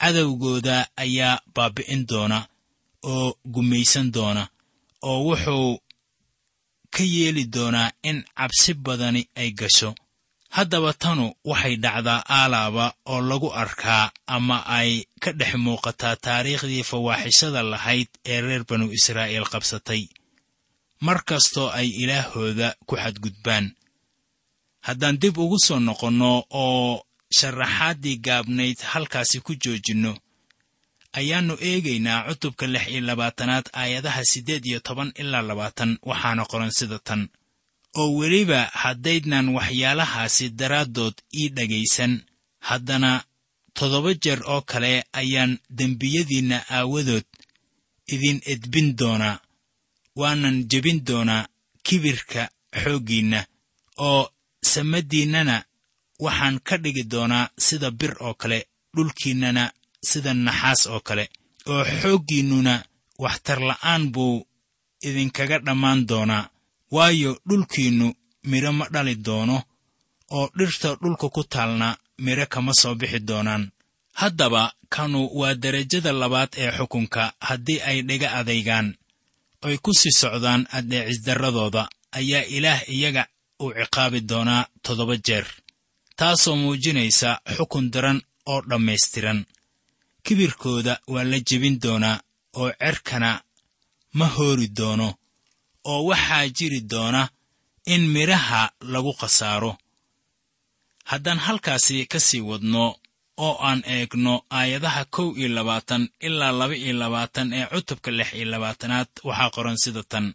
cadowgooda 0.00 0.76
ayaa 1.04 1.40
baabbi'in 1.54 2.02
doona 2.10 2.38
oo 3.12 3.28
gumaysan 3.54 4.06
doona 4.14 4.42
oo 5.08 5.18
wuxuu 5.28 5.78
ka 6.94 7.02
yeeli 7.14 7.44
doonaa 7.54 7.90
in 8.08 8.18
cabsi 8.38 8.72
badani 8.84 9.22
ay 9.40 9.50
gasho. 9.60 9.90
Haddaba 10.56 10.92
tanu 11.02 11.24
waxay 11.50 11.76
dhacdaa 11.84 12.24
aalaaba 12.38 12.86
oo 13.12 13.20
lagu 13.28 13.48
arkaa 13.62 14.04
ama 14.26 14.56
ay 14.78 14.90
ka 15.22 15.30
dhex 15.38 15.52
muuqataa 15.64 16.16
taariikhdii 16.24 16.82
fawaaxishada 16.90 17.62
lahayd 17.72 18.08
ee 18.32 18.40
reer 18.46 18.62
banu 18.68 18.86
israa'iil 18.98 19.46
qabsatay. 19.52 20.02
Mar 21.06 21.18
kastoo 21.28 21.68
ay 21.78 21.88
ilaahooda 22.02 22.68
ku 22.88 22.94
xadgudbaan. 23.02 23.66
Haddaan 24.86 25.16
dib 25.22 25.36
ugu 25.38 25.58
soo 25.66 25.78
noqonno 25.88 26.30
oo 26.50 27.04
sharaxaaddii 27.38 28.16
gaabnayd 28.26 28.78
halkaasi 28.92 29.40
ku 29.40 29.52
joojinno. 29.62 30.12
Ayaannu 31.18 31.54
eegaynaa 31.68 32.24
cutubka 32.28 32.66
lix 32.66 32.84
iyo 32.88 33.00
labaatanaad 33.00 33.66
aayadaha 33.80 34.22
siddeed 34.32 34.64
iyo 34.66 34.80
toban 34.80 35.12
ilaa 35.20 35.42
labaatan 35.42 35.98
waxaana 36.08 36.44
qoran 36.50 36.70
sida 36.78 36.98
tan. 36.98 37.28
Oo 37.98 38.10
weliba 38.18 38.60
haddaydnan 38.82 39.46
waxyaalahaasi 39.56 40.44
daraaddood 40.60 41.14
ii 41.40 41.48
dhegaysan 41.56 42.12
haddana 42.68 43.24
toddoba 43.74 44.14
jeer 44.22 44.40
oo 44.52 44.60
kale 44.70 44.92
ayaan 45.20 45.58
dembiyadiinna 45.78 46.58
aawadood 46.76 47.26
idin 48.14 48.38
edbin 48.52 48.88
doonaa 48.98 49.36
waanan 50.20 50.56
jebin 50.70 50.98
doonaa 51.08 51.48
kibirka 51.86 52.42
xooggiinna 52.82 53.40
oo 54.08 54.22
samaddiinnana 54.72 55.56
waxaan 56.24 56.56
ka 56.66 56.74
dhigi 56.82 57.04
doonaa 57.12 57.50
sida 57.66 57.88
bir 57.98 58.12
oo 58.26 58.34
kale 58.40 58.58
dhulkiinnana 58.96 59.64
sida 60.08 60.32
naxaas 60.46 60.82
oo 60.92 61.00
kale 61.08 61.24
oo 61.72 61.84
xooggiinnuna 62.00 62.74
waxtarla'aan 63.24 64.02
buu 64.14 64.36
idinkaga 65.08 65.56
dhammaan 65.66 66.00
doonaa. 66.10 66.44
Waayo 66.94 67.32
dhulkiinnu 67.48 68.06
midho 68.50 68.72
ma 68.78 68.84
dhali 68.94 69.14
doono 69.26 69.56
oo 70.36 70.46
dhirta 70.58 70.88
dhulka 71.02 71.26
ku 71.34 71.42
taalna 71.52 71.88
midho 72.24 72.46
kama 72.52 72.72
soo 72.80 72.94
bixi 73.00 73.20
doonaan. 73.28 73.62
Haddaba 74.20 74.62
kanu 74.94 75.20
waa 75.38 75.54
derajada 75.62 76.12
labaad 76.20 76.50
ee 76.62 76.70
xukunka 76.76 77.22
haddii 77.48 77.80
ay 77.88 77.98
dhiga 78.08 78.28
adaygaan. 78.40 78.88
Oy 79.66 79.76
ku 79.84 79.90
sii 80.00 80.14
socdaan 80.20 80.62
addeecisdarradooda 80.76 81.82
ayaa 82.18 82.44
ilaah 82.56 82.80
iyaga 82.94 83.22
uu 83.62 83.72
ciqaabi 83.78 84.20
doonaa 84.30 84.62
toddoba 84.84 85.16
jeer 85.26 85.46
taasoo 86.20 86.56
muujinaysa 86.62 87.30
xukun 87.56 87.86
daran 87.92 88.18
oo 88.52 88.60
dhammaystiran. 88.70 89.38
Kibirkooda 90.24 90.94
waa 91.12 91.24
la 91.30 91.38
jebin 91.48 91.76
doonaa 91.82 92.16
oo 92.60 92.70
cerkana 92.82 93.30
ma 94.18 94.26
hoori 94.34 94.68
doono 94.78 95.08
oo 95.90 96.00
waxaa 96.10 96.46
jiri 96.56 96.80
doona 96.92 97.22
in 97.94 98.02
midhaha 98.14 98.62
lagu 98.92 99.12
khasaaro. 99.20 99.72
Haddaan 101.10 101.38
halkaasi 101.46 101.96
ka 102.12 102.18
sii 102.26 102.40
wadno 102.50 102.84
oo 103.46 103.54
aan 103.68 103.80
eegno 103.94 104.34
aayadaha 104.58 105.02
kow 105.14 105.28
iyo 105.38 105.48
labaatan 105.56 106.02
ilaa 106.26 106.52
laba 106.58 106.74
iyo 106.84 106.92
labaatan 107.02 107.48
ee 107.58 107.66
cutubka 107.72 108.10
lix 108.18 108.30
iyo 108.38 108.46
labaatanaad 108.52 109.08
waxaa 109.28 109.50
qoran 109.54 109.78
sida 109.82 110.02
tan. 110.12 110.26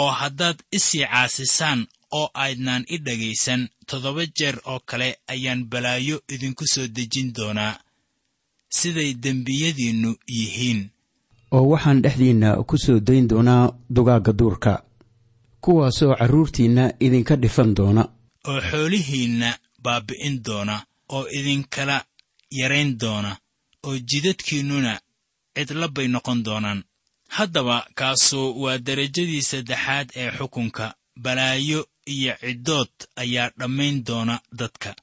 Oo 0.00 0.10
haddaad 0.20 0.58
isii 0.78 1.04
caasisaan 1.12 1.80
oo 2.18 2.30
aydnaan 2.34 2.84
i 2.94 2.96
dhegaysan 2.98 3.68
toddoba 3.86 4.22
jeer 4.38 4.56
oo 4.70 4.80
kale 4.88 5.08
ayaan 5.32 5.64
balaayo 5.70 6.16
idinku 6.34 6.64
soo 6.66 6.86
dejin 6.96 7.32
doonaa. 7.36 7.74
Siday 8.78 9.14
dembiyadiinnu 9.22 10.10
yihiin. 10.28 10.80
Oo 11.54 11.68
waxaan 11.72 12.02
dhexdiinna 12.02 12.48
ku 12.68 12.76
soo 12.78 13.00
dayn 13.06 13.28
doonaa 13.28 13.72
dugaagga 13.94 14.32
duurka 14.38 14.72
kuwaasoo 15.60 16.14
carruurtiinna 16.18 16.84
idinka 17.00 17.36
dhifan 17.42 17.74
doona. 17.76 18.02
Oo 18.48 18.60
xoolihiinna 18.70 19.58
baabbi'in 19.84 20.36
doona 20.46 20.76
oo 21.08 21.24
idinkala 21.38 21.96
yarayn 22.50 22.98
doona 23.00 23.36
oo 23.86 23.98
jidadkiinnuna 24.08 24.92
cidla 25.56 25.88
bay 25.88 26.08
noqon 26.08 26.42
doonaan. 26.44 26.80
Haddaba 27.28 27.76
kaasu 27.94 28.40
waa 28.62 28.78
derajadii 28.78 29.42
saddexaad 29.50 30.08
ee 30.16 30.30
xukunka 30.38 30.94
balaayo 31.22 31.80
iyo 32.06 32.34
ciddood 32.40 32.92
ayaa 33.16 33.50
dhammayn 33.58 34.04
doona 34.04 34.40
dadka. 34.52 34.94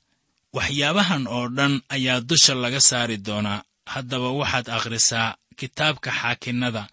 Waxyaabahan 0.54 1.28
oo 1.28 1.48
dhan 1.58 1.82
ayaa 1.90 2.22
dusha 2.22 2.54
laga 2.56 2.82
saari 2.82 3.18
doonaa. 3.18 3.64
Haddaba 3.86 4.30
waxaad 4.40 4.68
akhrisaa 4.70 5.36
kitaabka 5.60 6.12
xaakinnada 6.12 6.88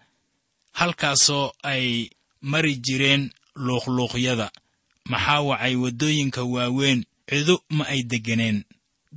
halkaasoo 0.79 1.51
ay 1.63 2.09
mari 2.41 2.75
jireen 2.85 3.23
luuqluuqyada. 3.65 4.47
Maxaa 5.11 5.41
wacay 5.49 5.75
waddooyinka 5.83 6.41
waaweyn? 6.43 6.99
Cidu 7.29 7.55
ma 7.69 7.83
ay 7.93 8.01
degganeen. 8.11 8.63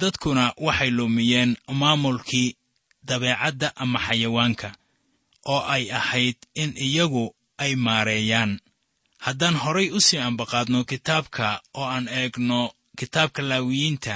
Dadkuna 0.01 0.45
waxay 0.67 0.91
lumiyeen 0.91 1.57
maamulkii 1.81 2.57
dabeecadda 3.09 3.69
ama 3.83 3.99
xayawaanka 4.07 4.69
oo 5.47 5.61
ay 5.75 5.85
ahayd 5.93 6.37
in 6.55 6.71
iyagu 6.77 7.35
ay 7.59 7.75
maareeyaan 7.77 8.61
haddaan 9.27 9.57
horay 9.65 9.89
u 9.97 10.01
sii 10.07 10.19
ambaqaadno 10.29 10.79
kitaabka 10.91 11.47
oo 11.81 11.87
aan 11.95 12.07
eegno 12.21 12.61
kitaabka 12.99 13.41
laawiyiinta 13.51 14.15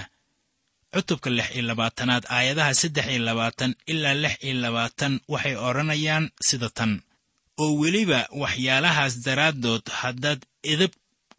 cutubka 0.95 1.29
lix 1.37 1.49
iyo 1.55 1.63
labaatanaad 1.71 2.25
aayadaha 2.37 2.73
saddex 2.81 3.07
iyo 3.13 3.23
labaatan 3.29 3.73
ilaa 3.93 4.15
lix 4.23 4.35
iyo 4.47 4.55
labaatan 4.65 5.13
waxay 5.33 5.57
odhanayaan 5.67 6.25
sida 6.49 6.69
tan. 6.79 6.93
Oo 7.63 7.73
weliba 7.83 8.21
waxyaalahaas 8.43 9.15
daraaddood 9.27 9.85
haddaad 10.01 10.41
idab 10.73 10.93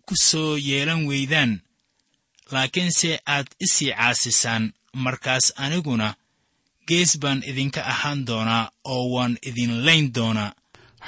ku 0.08 0.14
soo 0.30 0.52
yeelan 0.68 1.02
weydaan 1.10 1.52
laakiinse 2.54 3.10
aad 3.36 3.48
isii 3.66 3.92
caasisaan 4.00 4.64
markaas 5.04 5.46
aniguna 5.64 6.08
gees 6.88 7.12
baan 7.22 7.40
idinka 7.52 7.82
ahaan 7.94 8.20
doonaa 8.28 8.64
oo 8.94 9.04
waan 9.16 9.34
idin 9.50 9.74
layn 9.86 10.06
doonaa 10.16 10.52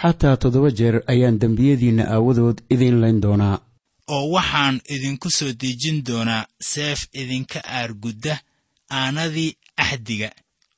xataa 0.02 0.38
toddoba 0.42 0.70
jeer 0.80 0.96
ayaan 1.14 1.40
dembiyadiinna 1.42 2.04
aawadood 2.14 2.58
idiin 2.74 2.98
layn 3.02 3.22
doonaa. 3.26 3.58
Oo 4.16 4.26
waxaan 4.36 4.76
idinku 4.96 5.30
soo 5.38 5.52
dejin 5.62 5.98
doonaa 6.08 6.48
seef 6.72 7.00
idinka 7.22 7.60
aargudda 7.78 8.34
aanadii 9.00 9.52
axdiga 9.84 10.30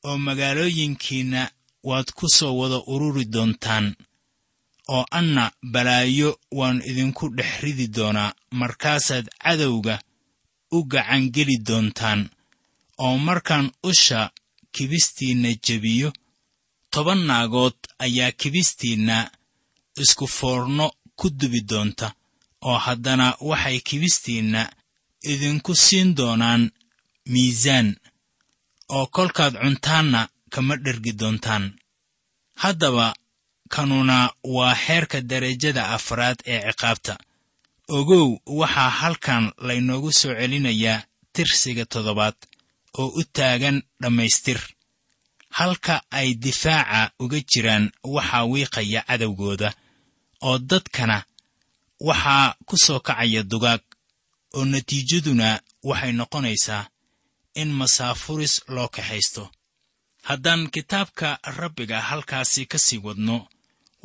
oo 0.08 0.18
magaalooyinkiinna 0.28 1.42
waad 1.90 2.08
ku 2.18 2.26
soo 2.38 2.54
wada 2.60 2.80
ururi 2.94 3.26
doontaan. 3.34 3.86
Oo 4.94 5.06
anna 5.20 5.44
balaayo 5.74 6.30
waan 6.58 6.78
idinku 6.92 7.26
dhex 7.38 7.52
ridi 7.64 7.88
doonaa 7.98 8.36
markaasaad 8.60 9.26
cadowga 9.44 9.96
u 10.76 10.80
gacangeli 10.92 11.58
doontaan. 11.68 12.22
Oo 13.04 13.18
markaan 13.28 13.68
usha 13.90 14.20
kibistiinna 14.76 15.50
jebiyo 15.66 16.10
toban 16.94 17.22
naagood 17.30 17.78
ayaa 18.06 18.32
kibistiinna 18.40 19.18
isku 20.04 20.26
foorno 20.38 20.86
ku 21.20 21.28
dubi 21.40 21.62
doonta 21.70 22.08
oo 22.68 22.78
haddana 22.86 23.28
waxay 23.50 23.78
kibistiinna 23.88 24.62
idinku 25.32 25.74
siin 25.86 26.10
doonaan 26.18 26.64
miisaan 27.32 27.88
oo 28.96 29.06
kolkaad 29.16 29.54
cuntaanna 29.62 30.22
kama 30.54 30.76
dhergi 30.84 31.14
doontaan. 31.20 31.66
Haddaba 32.64 33.08
kanuna 33.74 34.18
waa 34.56 34.76
xeerka 34.86 35.18
derajada 35.30 35.84
afraad 35.96 36.38
ee 36.54 36.62
ciqaabta. 36.72 37.14
Ogow 37.98 38.28
waxaa 38.60 38.90
halkan 39.00 39.46
laynoogu 39.68 40.12
soo 40.20 40.34
celinayaa 40.40 41.04
tirsiga 41.34 41.86
toddobaad 41.94 42.38
oo 43.00 43.08
u 43.20 43.24
taagan 43.36 43.78
dhammaystir 44.02 44.60
halka 45.58 45.96
ay 46.12 46.34
difaaca 46.44 47.12
uga 47.24 47.40
jiraan 47.52 47.86
waxaa 48.04 48.44
wiiqaya 48.52 49.02
cadowgooda 49.08 49.70
oo 50.48 50.58
dadkana 50.70 51.18
waxaa 52.08 52.56
ku 52.68 52.76
soo 52.86 53.00
kacaya 53.08 53.42
dugaag 53.52 53.82
oo 54.58 54.66
natiijaduna 54.72 55.50
waxay 55.90 56.12
noqonaysaa 56.20 56.84
in 57.62 57.70
masaafuris 57.80 58.54
loo 58.76 58.88
kaxaysto. 58.96 59.44
Haddaan 60.28 60.62
kitaabka 60.74 61.40
rabbiga 61.60 61.98
halkaasi 62.10 62.66
ka 62.72 62.78
sii 62.86 63.02
wadno 63.06 63.38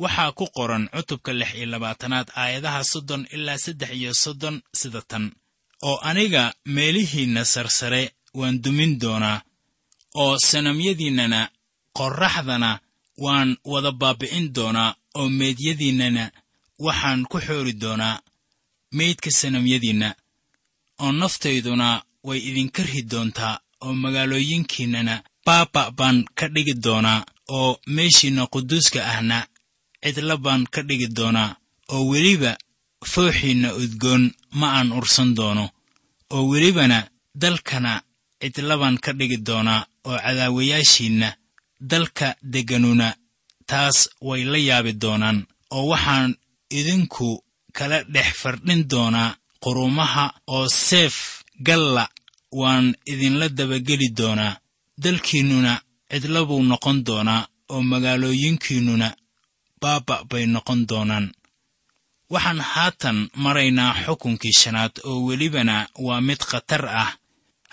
waxaa 0.03 0.31
ku 0.37 0.45
qoran 0.55 0.89
cutubka 0.93 1.31
lix 1.39 1.51
iyo 1.55 1.65
labaatanaad 1.73 2.27
aayadaha 2.41 2.81
soddon 2.91 3.23
ilaa 3.35 3.57
saddex 3.63 3.91
iyo 3.99 4.11
soddon 4.13 4.55
sida 4.79 5.01
tan. 5.09 5.25
Oo 5.87 5.97
aniga 6.09 6.43
meelihiinna 6.75 7.45
sarsare 7.45 8.03
waan 8.33 8.61
dumin 8.63 8.99
doonaa 9.01 9.41
oo 10.21 10.33
sanamyadiinnana 10.49 11.39
qorraxdana 11.97 12.71
waan 13.23 13.49
wada 13.71 13.91
baabbi'in 14.01 14.45
doonaa 14.55 14.95
oo 15.19 15.27
meedyadiinnana 15.39 16.23
waxaan 16.85 17.21
ku 17.31 17.37
xoori 17.45 17.73
doonaa 17.83 18.15
meydka 18.97 19.29
sanamyadiinna 19.39 20.09
oo 21.03 21.11
naftayduna 21.21 21.87
way 22.27 22.39
idinka 22.49 22.81
ri 22.89 23.01
doontaa 23.11 23.55
oo 23.85 23.93
magaalooyinkiinnana 24.03 25.15
baaba 25.45 25.81
baan 25.97 26.17
ka 26.37 26.45
dhigi 26.53 26.73
doonaa 26.85 27.19
oo 27.57 27.69
meeshiinna 27.95 28.43
quduuska 28.53 28.99
ahna 29.11 29.37
cidla 30.03 30.35
baan 30.45 30.63
ka 30.73 30.81
dhigi 30.87 31.07
doonaa 31.17 31.49
oo 31.93 32.03
weliba 32.11 32.51
fooxiinna 33.11 33.69
udgoon 33.81 34.23
ma 34.59 34.67
aan 34.77 34.89
ursan 34.99 35.29
doono 35.37 35.65
oo 36.35 36.43
welibana 36.51 36.99
dalkana 37.41 37.91
cidlabaan 38.41 38.97
ka 39.03 39.11
dhigi 39.19 39.37
doonaa 39.47 39.81
oo 40.09 40.17
cadaawayaashiinna 40.25 41.29
dalka 41.91 42.27
degganuna 42.53 43.07
taas 43.69 43.97
way 44.27 44.41
la 44.51 44.57
yaabi 44.69 44.93
doonaan 45.03 45.37
oo 45.75 45.85
waxaan 45.91 46.31
idinku 46.79 47.27
kala 47.77 47.97
dhex 48.13 48.29
fardhin 48.41 48.81
doonaa 48.91 49.35
qurumaha 49.63 50.25
oo 50.55 50.67
seef 50.87 51.15
galla 51.67 52.05
waan 52.59 52.85
idinla 53.11 53.47
dabageli 53.57 54.09
doonaa 54.19 54.53
dalkiinnuna 55.03 55.73
cidla 56.11 56.39
buu 56.47 56.63
noqon 56.71 56.97
doonaa 57.07 57.41
oo 57.73 57.81
magaalooyinkiinnuna 57.91 59.07
baaba 59.81 60.15
bay 60.29 60.45
noqon 60.53 60.81
doonaan. 60.89 61.25
Waxaan 62.33 62.59
haatan 62.71 63.17
maraynaa 63.43 63.91
xukunkii 64.05 64.53
shanaad 64.61 64.93
oo 65.09 65.17
welibana 65.27 65.75
waa 66.05 66.21
mid 66.27 66.41
khatar 66.49 66.83
ah 67.03 67.11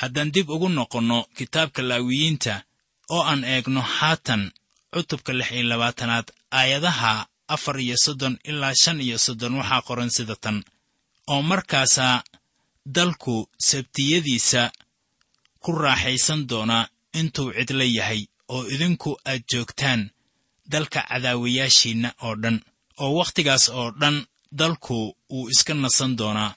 haddaan 0.03 0.31
dib 0.35 0.49
ugu 0.55 0.69
noqonno 0.79 1.19
kitaabka 1.37 1.81
laawiyiinta 1.91 2.55
oo 3.15 3.23
aan 3.31 3.43
eegno 3.53 3.81
haatan 3.97 4.43
cutubka 4.93 5.33
lix 5.39 5.49
iyo 5.57 5.65
labaatanaad 5.71 6.27
aayadaha 6.59 7.13
afar 7.55 7.77
iyo 7.87 7.97
soddon 8.05 8.35
ilaa 8.51 8.75
shan 8.83 8.99
iyo 9.07 9.17
soddon 9.27 9.55
waxaa 9.61 9.83
qoran 9.89 10.11
sida 10.17 10.37
tan. 10.45 10.59
Oo 11.33 11.43
markaasaa 11.51 12.17
dalku 12.97 13.35
sabtiyadiisa 13.69 14.63
ku 15.63 15.71
raaxaysan 15.85 16.41
doonaa 16.51 16.85
intuu 17.21 17.49
cidlo 17.57 17.85
yahay 17.99 18.23
oo 18.55 18.63
idinku 18.75 19.11
aad 19.31 19.43
joogtaan 19.53 20.01
dalka 20.73 21.01
cadaawayaashiinna 21.11 22.09
oo 22.27 22.35
dhan. 22.43 22.57
Oo 23.03 23.11
wakhtigaas 23.19 23.65
oo 23.79 23.89
dhan 24.01 24.17
dalku 24.61 24.99
wuu 25.33 25.47
iska 25.55 25.73
nasan 25.75 26.13
doonaa 26.21 26.51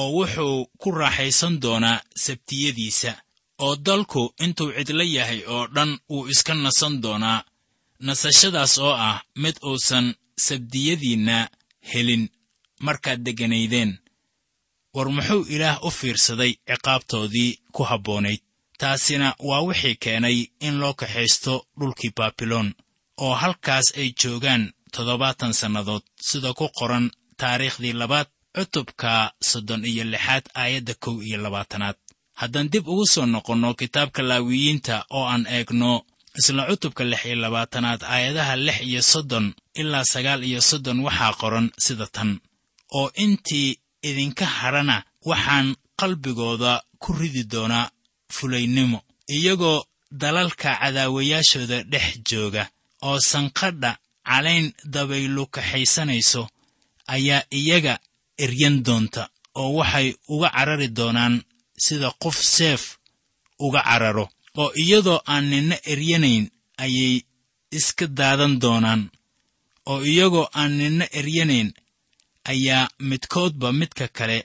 oo 0.00 0.08
wuxuu 0.16 0.56
ku 0.80 0.88
raaxaysan 1.00 1.54
doonaa 1.62 1.98
sabtiyadiisa 2.24 3.12
oo 3.64 3.74
dalku 3.86 4.22
intuu 4.44 4.70
cidlo 4.76 5.04
yahay 5.16 5.40
oo 5.54 5.64
dhan 5.74 5.90
wuu 6.10 6.28
iska 6.32 6.52
nasan 6.54 6.94
doonaa 7.04 7.44
nasashadaas 8.06 8.74
oo 8.86 8.94
ah 9.08 9.18
mid 9.42 9.56
uusan 9.70 10.06
sabdiyadiinna 10.46 11.36
helin. 11.92 12.24
Markaad 12.86 13.20
degganaydeen 13.26 13.90
war 14.94 15.08
muxuu 15.16 15.42
ilaah 15.54 15.76
u 15.86 15.90
fiirsaday 15.98 16.52
ciqaabtoodii 16.68 17.50
ku 17.74 17.82
habboonayd. 17.90 18.42
Taasina 18.80 19.28
waa 19.48 19.62
wixii 19.68 19.96
keenay 20.04 20.38
in 20.66 20.74
loo 20.80 20.94
kaxaysto 21.00 21.54
dhulkii 21.78 22.12
baabiloon 22.16 22.68
oo 23.24 23.34
halkaas 23.42 23.86
ay 24.00 24.08
joogaan 24.22 24.62
toddobaatan 24.94 25.54
sannadood 25.60 26.04
sida 26.28 26.50
ku 26.58 26.66
qoran 26.78 27.06
taariikhdii 27.40 27.94
labaad 28.00 28.28
cutubka 28.54 29.32
soddon 29.50 29.84
iyo 29.90 30.04
lixaad 30.04 30.44
aayadda 30.54 30.94
kow 30.94 31.16
iyo 31.22 31.38
labaatanaad. 31.44 31.96
Haddaan 32.40 32.68
dib 32.72 32.88
ugu 32.88 33.06
soo 33.06 33.26
noqonno 33.26 33.74
kitaabka 33.80 34.22
laawiyiinta 34.22 35.04
oo 35.16 35.26
aan 35.32 35.44
eegno 35.56 35.90
isla 36.38 36.62
cutubka 36.70 37.04
lix 37.10 37.22
iyo 37.26 37.36
labaatanaad 37.44 38.00
aayadaha 38.14 38.54
lix 38.66 38.78
iyo 38.90 39.02
soddon 39.02 39.46
ilaa 39.80 40.04
sagaal 40.12 40.42
iyo 40.44 40.60
soddon 40.70 40.98
waxaa 41.06 41.32
qoran 41.40 41.66
sida 41.84 42.06
tan. 42.16 42.30
Oo 42.98 43.10
intii 43.24 43.78
idinka 44.08 44.46
hadhana 44.58 44.96
waxaan 45.30 45.68
qalbigooda 46.00 46.72
ku 47.02 47.12
ridi 47.12 47.42
doonaa 47.52 47.90
fulaynimo 48.34 48.98
iyagoo 49.36 49.84
dalalka 50.22 50.70
cadaawayaashooda 50.80 51.78
dhex 51.92 52.06
jooga 52.30 52.64
oo 53.08 53.18
sanqadha 53.30 53.90
calayn 54.28 54.66
dabaylu 54.94 55.42
kaxaysanayso 55.54 56.42
ayaa 57.14 57.42
iyaga 57.60 57.94
eryan 58.44 58.76
doonta 58.86 59.22
oo 59.60 59.70
waxay 59.78 60.08
uga 60.32 60.48
carari 60.56 60.88
doonaan 60.98 61.34
sida 61.84 62.08
qof 62.22 62.36
seef 62.56 62.82
uga 63.66 63.80
cararo 63.88 64.26
oo 64.60 64.70
iyadoo 64.82 65.20
aan 65.32 65.44
ninna 65.50 65.76
eryanayn 65.92 66.44
ayay 66.84 67.14
iska 67.78 68.06
daadan 68.18 68.54
doonaan 68.62 69.02
oo 69.90 70.00
iyagoo 70.12 70.46
aan 70.60 70.72
ninna 70.78 71.06
eryanayn 71.18 71.68
ayaa 72.52 72.88
midkoodba 73.08 73.68
midka 73.80 74.06
kale 74.16 74.38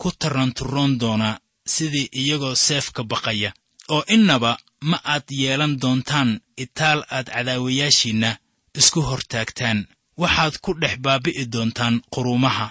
ku 0.00 0.08
taranturoon 0.20 0.92
doonaa 1.02 1.40
sidii 1.74 2.08
iyagoo 2.20 2.54
seef 2.66 2.86
ka 2.96 3.02
baqaya. 3.10 3.50
Oo 3.94 4.02
innaba 4.14 4.52
ma 4.90 4.96
aad 5.12 5.26
yeelan 5.40 5.74
doontaan 5.82 6.30
itaal 6.64 7.00
aad 7.16 7.26
cadaawayaashiinna 7.34 8.30
isku 8.78 9.00
hortaagtaan. 9.08 9.78
Waxaad 10.20 10.54
ku 10.64 10.70
dhex 10.80 10.94
baabi'i 11.04 11.44
doontaan 11.52 11.94
quruumaha 12.12 12.66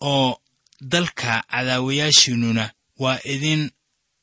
oo 0.00 0.38
dalka 0.80 1.44
cadaawayaashiinnuna 1.50 2.70
waa 2.98 3.18
idin 3.24 3.70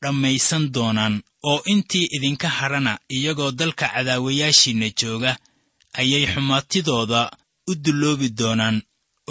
dhammaysan 0.02 0.72
doonaan 0.74 1.22
oo 1.42 1.62
intii 1.72 2.08
idinka 2.16 2.48
hadhana 2.48 2.98
iyagoo 3.16 3.50
dalka 3.50 3.88
cadaawayaashiinna 3.88 4.88
jooga 5.00 5.36
ayay 5.92 6.26
xumaatidooda 6.32 7.30
u 7.70 7.74
dulloobi 7.84 8.28
doonaan 8.38 8.82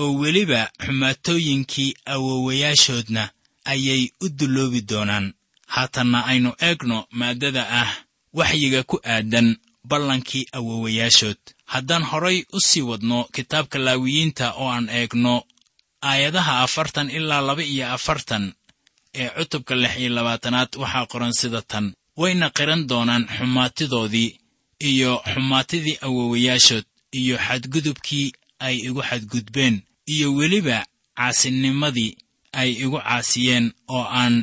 oo 0.02 0.14
weliba 0.22 0.70
xumaatooyinkii 0.86 1.94
awowayaashoodna 2.06 3.30
ayay 3.66 4.10
u 4.22 4.30
dulloobi 4.30 4.82
doonaan. 4.82 5.34
Haatanna 5.68 6.26
aynu 6.26 6.52
eegno 6.62 6.98
maaddada 7.12 7.64
ah 7.82 7.92
waxyiga 8.34 8.84
ku 8.84 9.00
aadan 9.04 9.58
ballankii 9.90 10.46
awowayaashood 10.58 11.38
haddaan 11.66 12.04
horay 12.04 12.44
u 12.54 12.60
sii 12.68 12.82
wadno 12.82 13.24
kitaabka 13.34 13.80
laawiyiinta 13.80 14.54
oo 14.54 14.70
aan 14.70 14.90
eegno 14.90 15.44
aayadaha 16.10 16.54
afartan 16.66 17.08
ilaa 17.18 17.42
laba 17.48 17.64
iyo 17.74 17.86
afartan 17.98 18.44
ee 19.22 19.30
cutubka 19.38 19.74
lix 19.82 19.94
iyo 20.02 20.10
labaatanaad 20.18 20.70
waxaa 20.82 21.06
qoran 21.12 21.34
sida 21.40 21.62
tan. 21.72 21.86
Wayna 22.22 22.48
qiran 22.58 22.82
doonaan 22.90 23.24
xumaatidoodii 23.38 24.30
iyo 24.90 25.12
xumaatidii 25.34 25.98
awowayaashood 26.08 26.86
iyo 27.20 27.36
xadgudubkii 27.48 28.28
ay 28.66 28.76
igu 28.88 29.02
xadgudbeen 29.10 29.76
iyo 30.14 30.28
weliba 30.38 30.78
caasinimadii 31.18 32.12
ay 32.60 32.70
igu 32.84 32.98
caasiyeen 33.08 33.66
oo 33.96 34.04
aan 34.22 34.36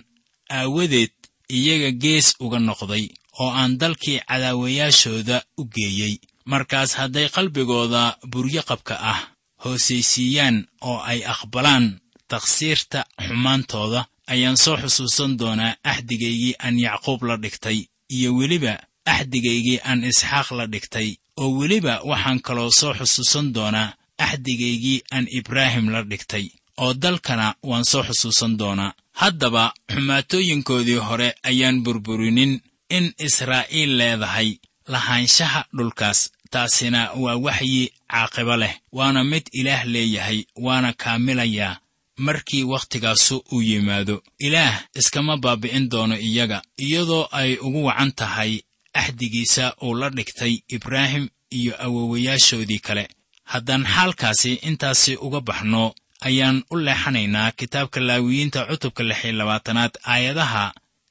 aawadeed 0.57 1.12
iyaga 1.57 1.90
gees 2.03 2.27
uga 2.44 2.59
noqday 2.68 3.05
oo 3.40 3.51
aan 3.61 3.72
dalkii 3.81 4.18
cadaawayaashooda 4.29 5.37
u 5.61 5.64
geeyey. 5.75 6.14
Markaas 6.53 6.90
hadday 7.01 7.27
qalbigooda 7.37 8.03
buryoqabka 8.33 8.94
ah 9.12 9.20
hoosaysiiyaan 9.64 10.57
oo 10.90 10.98
ay 11.11 11.20
aqbalaan 11.33 11.85
takhsiirta 12.29 13.01
xumaantooda 13.27 14.01
ayaan 14.33 14.57
soo 14.64 14.77
xusuusan 14.83 15.33
doonaa 15.40 15.77
axdigaygii 15.92 16.55
aan 16.64 16.77
yacquub 16.87 17.20
la 17.29 17.37
dhigtay 17.42 17.79
iyo 18.16 18.31
weliba 18.38 18.75
axdigaygii 19.14 19.79
aan 19.88 20.01
isxaaq 20.11 20.48
la 20.59 20.66
dhigtay 20.72 21.09
oo 21.42 21.51
weliba 21.61 21.94
waxaan 22.11 22.40
kaloo 22.46 22.70
soo 22.81 22.92
xusuusan 22.98 23.46
doonaa 23.57 23.88
axdigaygii 24.25 24.98
aan 25.14 25.27
ibraahim 25.38 25.87
la 25.94 26.01
dhigtay 26.11 26.46
oo 26.83 26.92
dalkana 27.03 27.46
waan 27.70 27.85
soo 27.90 28.03
xusuusan 28.09 28.53
doonaa. 28.61 28.92
Haddaba 29.22 29.64
xumaatooyinkoodii 29.92 31.01
hore 31.09 31.29
ayaan 31.51 31.83
burburinin 31.85 32.53
in 32.96 33.05
israa'iil 33.27 33.92
leedahay 33.98 34.48
lahaanshaha 34.92 35.61
dhulkaas 35.77 36.20
taasina 36.55 37.01
waa 37.23 37.37
waxyi 37.47 37.83
caaqibo 38.12 38.57
leh 38.62 38.75
waana 38.99 39.21
mid 39.31 39.45
ilaah 39.61 39.83
leeyahay 39.95 40.38
waana 40.67 40.91
kaamilayaa 41.03 41.79
markii 42.27 42.62
wakhtigaasu 42.73 43.37
uu 43.53 43.62
yimaado. 43.69 44.17
Ilaah 44.47 44.75
iskama 45.01 45.35
baabi'in 45.45 45.85
doono 45.93 46.17
iyaga 46.29 46.59
iyadoo 46.85 47.25
ay 47.41 47.51
ugu 47.67 47.81
wacan 47.88 48.12
tahay 48.21 48.53
axdigiisa 49.01 49.65
uu 49.85 49.95
la 50.01 50.09
dhigtay 50.17 50.55
ibraahim 50.77 51.25
iyo 51.59 51.73
awowayaashoodii 51.85 52.79
kale. 52.87 53.05
Haddaan 53.53 53.85
xaalkaasi 53.95 54.53
intaasi 54.69 55.12
uga 55.27 55.41
baxno 55.49 55.85
ayaan 56.29 56.59
u 56.71 56.77
leexanaynaa 56.87 57.51
kitaabka 57.59 58.01
laawiyiinta 58.09 58.61
cutubka 58.71 59.03
lix 59.09 59.21
iyo 59.25 59.33
labaatanaad 59.41 59.93
aayadaha 60.12 60.65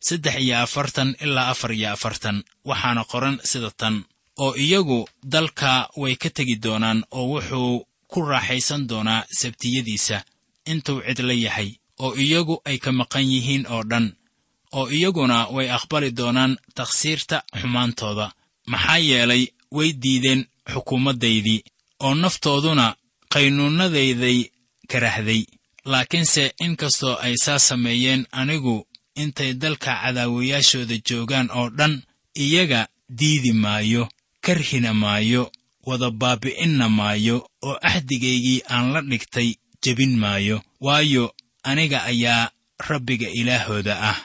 saddex 0.07 0.35
iyo 0.45 0.55
afartan 0.65 1.09
ilaa 1.25 1.47
afar 1.53 1.71
iyo 1.73 1.89
afartan. 1.95 2.37
Waxaana 2.69 3.03
qoran 3.11 3.35
sida 3.49 3.71
tan 3.79 3.95
oo 4.43 4.53
iyagu 4.65 4.99
dalka 5.33 5.71
way 6.01 6.15
ka 6.21 6.29
tegi 6.35 6.55
doonaan 6.63 6.99
oo 7.17 7.25
wuxuu 7.31 7.73
ku 8.11 8.19
raaxaysan 8.31 8.81
doonaa 8.89 9.25
sabtiyadiisa. 9.39 10.17
Intuu 10.71 10.99
cidla 11.07 11.33
yahay 11.45 11.69
oo 12.03 12.13
iyagu 12.23 12.55
ay 12.69 12.77
ka 12.83 12.91
maqan 12.99 13.25
yihiin 13.31 13.65
oo 13.73 13.83
dhan 13.91 14.05
oo 14.77 14.85
iyaguna 14.97 15.37
way 15.55 15.67
aqbali 15.77 16.09
doonaan 16.19 16.53
takhsiirta 16.77 17.37
xumaantooda. 17.59 18.27
Maxaa 18.71 18.97
yeelay 19.09 19.43
way 19.77 19.89
diideen 20.03 20.41
xukuumaddaydii 20.73 21.59
oo 22.05 22.13
naftooduna 22.21 22.85
qaynuunnadayday 23.33 24.39
karahday 24.91 25.41
laakiinse 25.91 26.43
inkastoo 26.65 27.15
ay 27.25 27.35
saa 27.43 27.59
sameeyeen 27.69 28.21
anigu 28.41 28.75
intay 29.21 29.51
dalka 29.61 29.91
cadaawayaashooda 30.03 30.95
joogaan 31.07 31.47
oo 31.59 31.67
dhan 31.77 31.93
iyaga 32.43 32.81
diidi 33.19 33.51
maayo 33.63 34.03
karhina 34.45 34.91
maayo 34.93 35.51
wada 35.87 36.09
baabi'inna 36.21 36.85
maayo 36.99 37.35
oo 37.67 37.75
axdigaygii 37.89 38.59
aan 38.73 38.85
la 38.93 39.01
dhigtay 39.01 39.49
jebin 39.83 40.13
maayo. 40.23 40.57
Waayo 40.85 41.23
aniga 41.69 41.99
ayaa 42.11 42.51
rabbiga 42.89 43.27
ilaahooda 43.39 43.93
ah. 44.09 44.17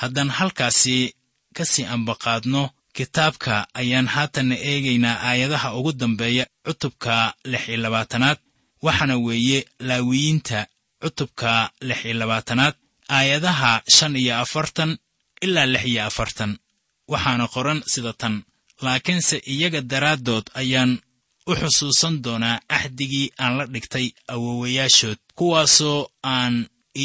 Haddaan 0.00 0.30
halkaasi 0.38 1.14
ka 1.56 1.64
sii 1.64 1.84
ambaqaadno 1.94 2.62
kitaabka 2.96 3.54
ayaan 3.80 4.06
haatanna 4.14 4.56
eegaynaa 4.70 5.16
aayadaha 5.28 5.68
ugu 5.78 5.92
dambeeya 5.92 6.44
cutubka 6.66 7.34
lix 7.50 7.62
iyo 7.68 7.76
labaatanaad 7.84 8.38
waxaana 8.82 9.16
weeye 9.26 9.58
laawiyiinta 9.88 10.66
cutubka 11.02 11.70
lix 11.88 12.00
iyo 12.04 12.14
labaatanaad 12.20 12.74
aayadaha 13.16 13.82
shan 13.96 14.16
iyo 14.16 14.34
afartan 14.44 14.90
ilaa 15.44 15.66
lix 15.66 15.84
iyo 15.92 16.02
afartan 16.10 16.58
waxaana 17.12 17.44
qoran 17.54 17.78
sida 17.92 18.12
tan 18.20 18.34
laakiinse 18.86 19.36
iyaga 19.52 19.80
daraaddood 19.80 20.46
ayaan 20.60 20.92
u 21.50 21.52
xusuusan 21.60 22.22
doonaa 22.24 22.60
axdigii 22.76 23.32
aan 23.42 23.52
la 23.58 23.64
dhigtay 23.72 24.06
awowayaashood 24.34 25.18
kuwaasoo 25.38 26.00
aan 26.34 26.54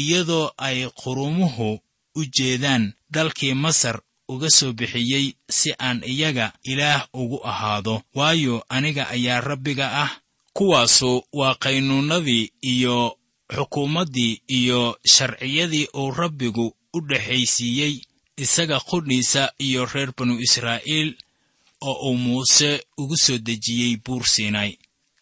iyadoo 0.00 0.46
ay 0.66 0.78
qurumuhu 1.00 1.70
u 2.18 2.20
jeedaan 2.36 2.84
dalkii 3.14 3.54
masar 3.64 3.96
uga 4.32 4.48
soo 4.58 4.72
bixiyey 4.78 5.26
si 5.58 5.70
aan 5.86 5.98
iyaga 6.12 6.52
ilaah 6.70 7.08
ugu 7.20 7.38
ahaado. 7.50 8.02
Waayo 8.14 8.64
aniga 8.68 9.08
ayaa 9.08 9.40
rabbiga 9.40 9.86
ah 10.04 10.10
kuwaasu 10.52 11.24
waa 11.32 11.54
qaynuunnadii 11.54 12.50
iyo 12.72 13.16
xukuumaddii 13.54 14.40
iyo 14.58 14.98
sharciyadii 15.14 15.88
uu 16.00 16.10
rabbigu 16.10 16.66
u 16.96 16.98
dhexaysiiyey 17.08 17.94
isaga 18.36 18.78
qudhiisa 18.80 19.42
iyo 19.58 19.86
reer 19.92 20.10
banu 20.16 20.34
israa'iil 20.46 21.16
oo 21.80 21.96
uu 22.10 22.16
muuse 22.24 22.70
ugu 23.00 23.16
soo 23.24 23.38
dejiyey 23.46 23.96
buur 24.04 24.24
siinay 24.34 24.72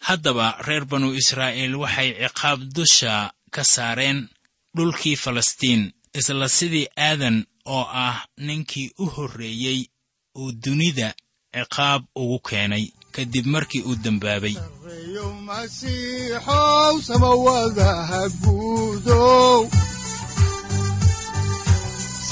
haddaba 0.06 0.46
reer 0.66 0.84
banu 0.90 1.08
israa'iil 1.20 1.74
waxay 1.82 2.10
ciqaab 2.22 2.60
dusha 2.74 3.32
ka 3.54 3.62
saareen 3.74 4.18
dhulkii 4.76 5.16
falastiin 5.24 5.82
isla 6.18 6.48
sidii 6.48 6.86
aadan 7.08 7.36
oo 7.74 7.84
ah 8.06 8.16
ninkii 8.46 8.88
u 9.02 9.06
horreeyey 9.14 9.80
uu 10.40 10.52
dunida 10.64 11.08
ciqaab 11.54 12.02
ugu 12.20 12.38
keenay 12.48 12.84
kadib 13.14 13.46
markii 13.54 13.82
uu 13.88 13.96
dembaabay 14.04 14.56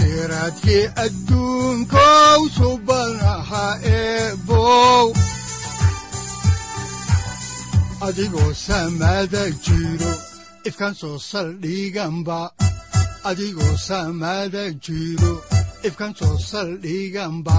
siraadkii 0.05 0.85
adduunkow 1.05 2.41
eebow 3.97 5.07
adigoo 8.07 8.53
samada 8.67 9.45
jiro 9.65 10.13
ifkan 10.69 10.95
soo 11.01 11.17
saldhiganba 11.31 12.41
jiro 14.85 15.33
ifkan 15.89 16.13
soo 16.19 16.37
saldhiganba 16.51 17.59